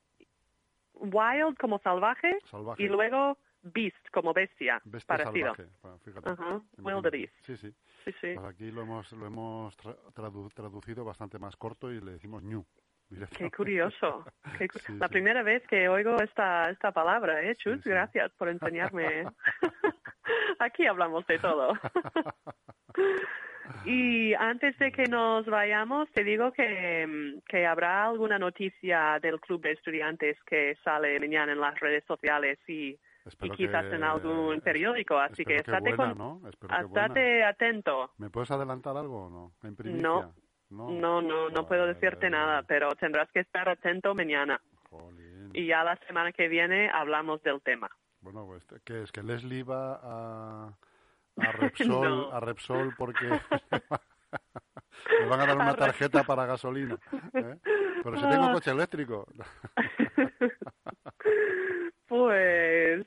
wild 0.94 1.58
como 1.60 1.80
salvaje 1.80 2.38
salvaje. 2.50 2.84
y 2.84 2.88
luego 2.88 3.38
beast 3.64 3.98
como 4.12 4.34
bestia, 4.34 4.80
Bestia 4.86 5.18
parecido. 5.18 5.56
salvaje. 5.56 5.72
Bueno, 5.82 5.98
fíjate. 6.00 6.30
Ajá, 6.30 6.44
imagínate. 6.78 6.82
wildebeest. 6.82 7.34
Sí, 7.46 7.58
sí. 7.58 7.72
Sí, 8.06 8.12
sí. 8.22 8.34
Pues 8.36 8.46
aquí 8.48 8.72
lo 8.72 8.82
hemos, 8.84 9.12
lo 9.14 9.26
hemos 9.26 9.76
tra- 9.78 9.98
tradu- 10.14 10.54
traducido 10.54 11.04
bastante 11.04 11.40
más 11.40 11.56
corto 11.56 11.92
y 11.92 12.00
le 12.02 12.12
decimos 12.14 12.44
Qué 13.38 13.52
curioso. 13.52 14.26
Qué 14.58 14.68
cu- 14.68 14.80
Sí, 14.80 14.94
la 14.98 15.08
sí. 15.08 15.14
primera 15.14 15.44
vez 15.44 15.66
que 15.68 15.88
oigo 15.90 16.16
esta, 16.22 16.70
esta 16.70 16.92
palabra, 16.92 17.42
¿eh, 17.42 17.56
Chus? 17.56 17.82
Sí. 17.84 17.90
Gracias 17.90 18.32
por 18.34 18.50
enseñarme. 18.50 19.26
Aquí 20.60 20.86
hablamos 20.88 21.26
de 21.28 21.40
todo. 21.40 21.74
y 23.86 24.34
antes 24.36 24.78
de 24.80 24.92
que 24.92 25.04
nos 25.06 25.46
vayamos, 25.46 26.10
te 26.12 26.24
digo 26.24 26.52
que, 26.52 27.36
que 27.48 27.66
habrá 27.66 28.06
alguna 28.06 28.38
noticia 28.40 29.20
del 29.22 29.40
Club 29.40 29.62
de 29.62 29.72
Estudiantes 29.74 30.38
que 30.44 30.76
sale 30.84 31.20
mañana 31.20 31.52
en 31.54 31.60
las 31.60 31.80
redes 31.80 32.04
sociales 32.06 32.58
y, 32.68 32.98
y 33.42 33.50
quizás 33.52 33.86
que- 33.86 33.96
en 33.96 34.04
algún 34.04 34.62
periódico. 34.62 35.18
Así 35.18 35.44
que 35.46 35.58
estate, 35.58 35.94
buena, 35.96 36.16
con- 36.16 36.42
estate 36.48 37.44
atento. 37.44 38.12
¿Me 38.18 38.30
puedes 38.30 38.52
adelantar 38.52 38.98
algo 38.98 39.26
o 39.26 39.30
no? 39.30 39.54
¿En 39.68 39.76
primicia? 39.76 40.08
No. 40.08 40.34
No, 40.70 40.90
No, 40.90 41.22
no, 41.22 41.50
no 41.50 41.68
puedo 41.68 41.86
decirte 41.86 42.30
nada, 42.30 42.64
pero 42.64 42.96
tendrás 42.96 43.30
que 43.32 43.42
estar 43.42 43.70
atento 43.70 44.16
mañana. 44.16 44.60
Jolín. 44.90 45.52
y 45.54 45.68
ya 45.68 45.84
la 45.84 45.96
semana 46.08 46.32
que 46.32 46.48
viene 46.48 46.90
hablamos 46.90 47.42
del 47.44 47.62
tema. 47.62 47.90
Bueno, 48.22 48.46
pues, 48.46 48.66
¿qué 48.84 49.04
es? 49.04 49.12
¿Que 49.12 49.22
Leslie 49.24 49.64
va 49.64 50.00
a, 50.02 50.68
a 51.38 51.38
Repsol, 51.52 52.10
No. 52.10 52.32
a 52.32 52.40
Repsol 52.40 52.94
porque 52.98 53.26
le 55.20 55.26
van 55.28 55.42
a 55.42 55.46
dar 55.46 55.58
una 55.58 55.76
tarjeta 55.76 56.24
para 56.24 56.46
gasolina? 56.46 56.98
¿eh? 57.34 57.58
Pero 58.04 58.18
si 58.18 58.28
tengo 58.28 58.46
Ah. 58.46 58.54
coche 58.54 58.72
eléctrico. 58.72 59.28
pues 62.08 63.06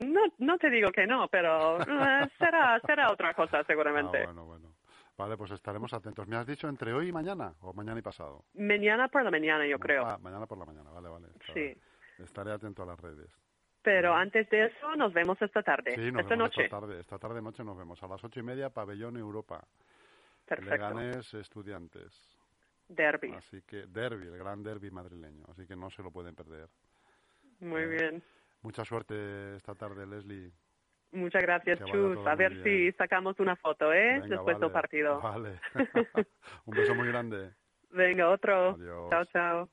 no, 0.00 0.20
no 0.38 0.58
te 0.58 0.70
digo 0.70 0.90
que 0.90 1.06
no, 1.06 1.28
pero 1.28 1.80
eh, 1.80 2.28
será, 2.38 2.80
será 2.86 3.12
otra 3.12 3.34
cosa 3.34 3.60
Ah, 3.60 3.64
seguramente. 3.66 4.24
bueno, 4.24 4.44
bueno. 4.44 4.55
Vale, 5.16 5.36
pues 5.36 5.50
estaremos 5.52 5.92
atentos. 5.94 6.26
¿Me 6.28 6.36
has 6.36 6.46
dicho 6.46 6.68
entre 6.68 6.92
hoy 6.92 7.08
y 7.08 7.12
mañana? 7.12 7.54
¿O 7.60 7.72
mañana 7.72 7.98
y 7.98 8.02
pasado? 8.02 8.44
Mañana 8.54 9.08
por 9.08 9.22
la 9.24 9.30
mañana, 9.30 9.66
yo 9.66 9.78
creo. 9.78 10.04
Ah, 10.04 10.18
mañana 10.18 10.46
por 10.46 10.58
la 10.58 10.66
mañana, 10.66 10.90
vale, 10.90 11.08
vale. 11.08 11.28
Estaré- 11.28 11.74
Sí. 11.74 12.22
Estaré 12.22 12.52
atento 12.52 12.82
a 12.82 12.86
las 12.86 13.00
redes. 13.00 13.30
Pero 13.82 14.14
antes 14.14 14.48
de 14.50 14.66
eso, 14.66 14.96
nos 14.96 15.12
vemos 15.14 15.40
esta 15.40 15.62
tarde, 15.62 15.94
Sí, 15.94 16.10
nos 16.10 16.22
esta 16.22 16.34
vemos 16.34 16.48
noche. 16.48 16.64
esta 16.64 16.80
tarde. 16.80 17.00
Esta 17.00 17.18
tarde 17.18 17.40
noche 17.40 17.62
nos 17.64 17.76
vemos. 17.78 18.02
A 18.02 18.08
las 18.08 18.22
ocho 18.24 18.40
y 18.40 18.42
media, 18.42 18.68
Pabellón 18.70 19.16
Europa. 19.16 19.64
Perfecto. 20.44 20.70
Leganés 20.72 21.32
Estudiantes. 21.34 22.36
Derby. 22.88 23.32
Así 23.32 23.62
que 23.62 23.86
derby, 23.86 24.26
el 24.28 24.38
gran 24.38 24.62
derby 24.62 24.90
madrileño. 24.90 25.44
Así 25.48 25.66
que 25.66 25.74
no 25.76 25.90
se 25.90 26.02
lo 26.02 26.10
pueden 26.10 26.34
perder. 26.34 26.68
Muy 27.60 27.82
eh, 27.82 27.86
bien. 27.86 28.22
Mucha 28.62 28.84
suerte 28.84 29.56
esta 29.56 29.74
tarde, 29.74 30.06
Leslie. 30.06 30.52
Muchas 31.12 31.42
gracias, 31.42 31.78
Chus. 31.84 32.18
A 32.26 32.34
ver 32.34 32.62
si 32.62 32.92
sacamos 32.92 33.38
una 33.40 33.56
foto, 33.56 33.92
¿eh? 33.92 34.20
Venga, 34.20 34.26
Después 34.26 34.58
del 34.58 34.70
vale, 34.70 34.72
partido. 34.72 35.20
Vale. 35.20 35.60
Un 36.66 36.76
beso 36.76 36.94
muy 36.94 37.08
grande. 37.08 37.52
Venga, 37.90 38.28
otro. 38.28 38.70
Adiós. 38.70 39.10
Chao, 39.10 39.24
chao. 39.32 39.68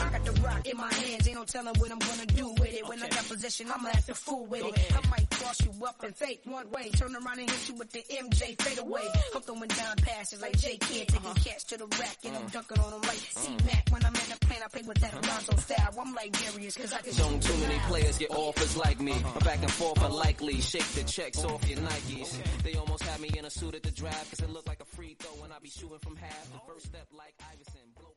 I 0.00 0.10
got 0.10 0.24
the 0.24 0.32
rock 0.40 0.66
in 0.66 0.76
my 0.76 0.92
hands. 0.92 1.28
Ain't 1.28 1.36
no 1.36 1.44
telling 1.44 1.74
what 1.78 1.90
I'm 1.90 1.98
gonna 1.98 2.26
do 2.26 2.48
with 2.58 2.72
it. 2.72 2.88
When 2.88 3.02
I 3.02 3.08
got 3.08 3.28
possession, 3.28 3.66
I'ma 3.72 3.88
act 3.90 4.08
a 4.08 4.14
fool 4.14 4.46
with 4.46 4.64
it. 4.64 4.92
I 4.96 5.08
might 5.08 5.30
cross 5.30 5.60
you 5.64 5.72
up 5.86 6.02
and 6.02 6.14
fake 6.14 6.40
one 6.44 6.70
way. 6.70 6.90
Turn 6.90 7.14
around 7.14 7.38
and 7.38 7.50
hit 7.50 7.68
you 7.68 7.74
with 7.74 7.90
the 7.92 8.02
MJ 8.10 8.60
fade 8.62 8.78
away. 8.78 9.02
I'm 9.34 9.42
throwing 9.42 9.68
down 9.68 9.96
passes 9.96 10.40
like 10.40 10.56
J 10.58 10.78
Kidd, 10.78 11.10
uh-huh. 11.10 11.34
taking 11.34 11.42
cats 11.44 11.64
to 11.64 11.76
the 11.76 11.86
rack 11.98 12.16
and 12.24 12.36
I'm 12.36 12.42
uh-huh. 12.42 12.50
dunking 12.52 12.78
on 12.80 12.90
them 12.92 13.02
like 13.02 13.18
C 13.18 13.50
Mac. 13.66 13.74
Uh-huh. 13.74 13.82
When 13.90 14.04
I'm 14.04 14.14
in 14.14 14.28
the 14.30 14.46
plane, 14.46 14.60
I 14.64 14.68
play 14.68 14.82
with 14.86 15.00
that 15.00 15.12
Alonzo 15.14 15.56
style. 15.56 15.94
I'm 16.00 16.14
like 16.14 16.32
Darius, 16.32 16.76
cause 16.76 16.92
I 16.92 16.98
can. 16.98 17.14
Don't 17.16 17.42
too 17.42 17.56
many 17.58 17.78
players 17.90 18.18
get 18.18 18.30
offers 18.30 18.76
like 18.76 19.00
me. 19.00 19.12
I'm 19.12 19.44
back 19.44 19.62
and 19.62 19.70
forth 19.70 20.02
unlikely. 20.02 20.60
Shake 20.60 20.88
the 20.94 21.04
checks 21.04 21.44
off 21.44 21.68
your 21.68 21.78
Nikes. 21.78 22.62
They 22.62 22.74
almost 22.74 23.02
had 23.02 23.20
me 23.20 23.30
in 23.36 23.44
a 23.44 23.50
suit 23.50 23.74
at 23.74 23.82
the 23.82 23.90
draft 23.90 24.30
cause 24.30 24.40
it 24.40 24.50
looked 24.50 24.68
like 24.68 24.80
a 24.80 24.84
free 24.96 25.16
throw 25.18 25.32
when 25.42 25.52
I 25.52 25.58
be 25.58 25.68
shooting 25.68 25.98
from 25.98 26.16
half. 26.16 26.52
The 26.52 26.60
first 26.72 26.86
step 26.86 27.06
like 27.16 27.34
Iverson. 27.52 27.80
Blow 27.98 28.14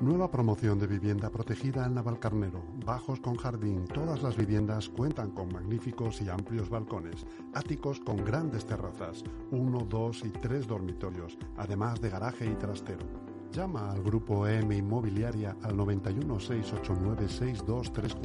Nueva 0.00 0.28
promoción 0.28 0.78
de 0.80 0.88
vivienda 0.88 1.30
protegida 1.30 1.86
en 1.86 1.94
Navalcarnero. 1.94 2.64
Bajos 2.84 3.20
con 3.20 3.36
jardín. 3.36 3.84
Todas 3.86 4.22
las 4.22 4.36
viviendas 4.36 4.88
cuentan 4.88 5.30
con 5.30 5.52
magníficos 5.52 6.20
y 6.20 6.28
amplios 6.28 6.68
balcones. 6.68 7.24
Áticos 7.54 8.00
con 8.00 8.16
grandes 8.16 8.66
terrazas. 8.66 9.22
Uno, 9.52 9.86
dos 9.88 10.24
y 10.24 10.30
tres 10.30 10.66
dormitorios. 10.66 11.38
Además 11.56 12.00
de 12.00 12.10
garaje 12.10 12.44
y 12.44 12.56
trastero. 12.56 13.06
Llama 13.52 13.92
al 13.92 14.02
grupo 14.02 14.48
EM 14.48 14.72
Inmobiliaria 14.72 15.56
al 15.62 15.76
91 15.76 16.40
689 16.40 17.28
6234 17.28 18.20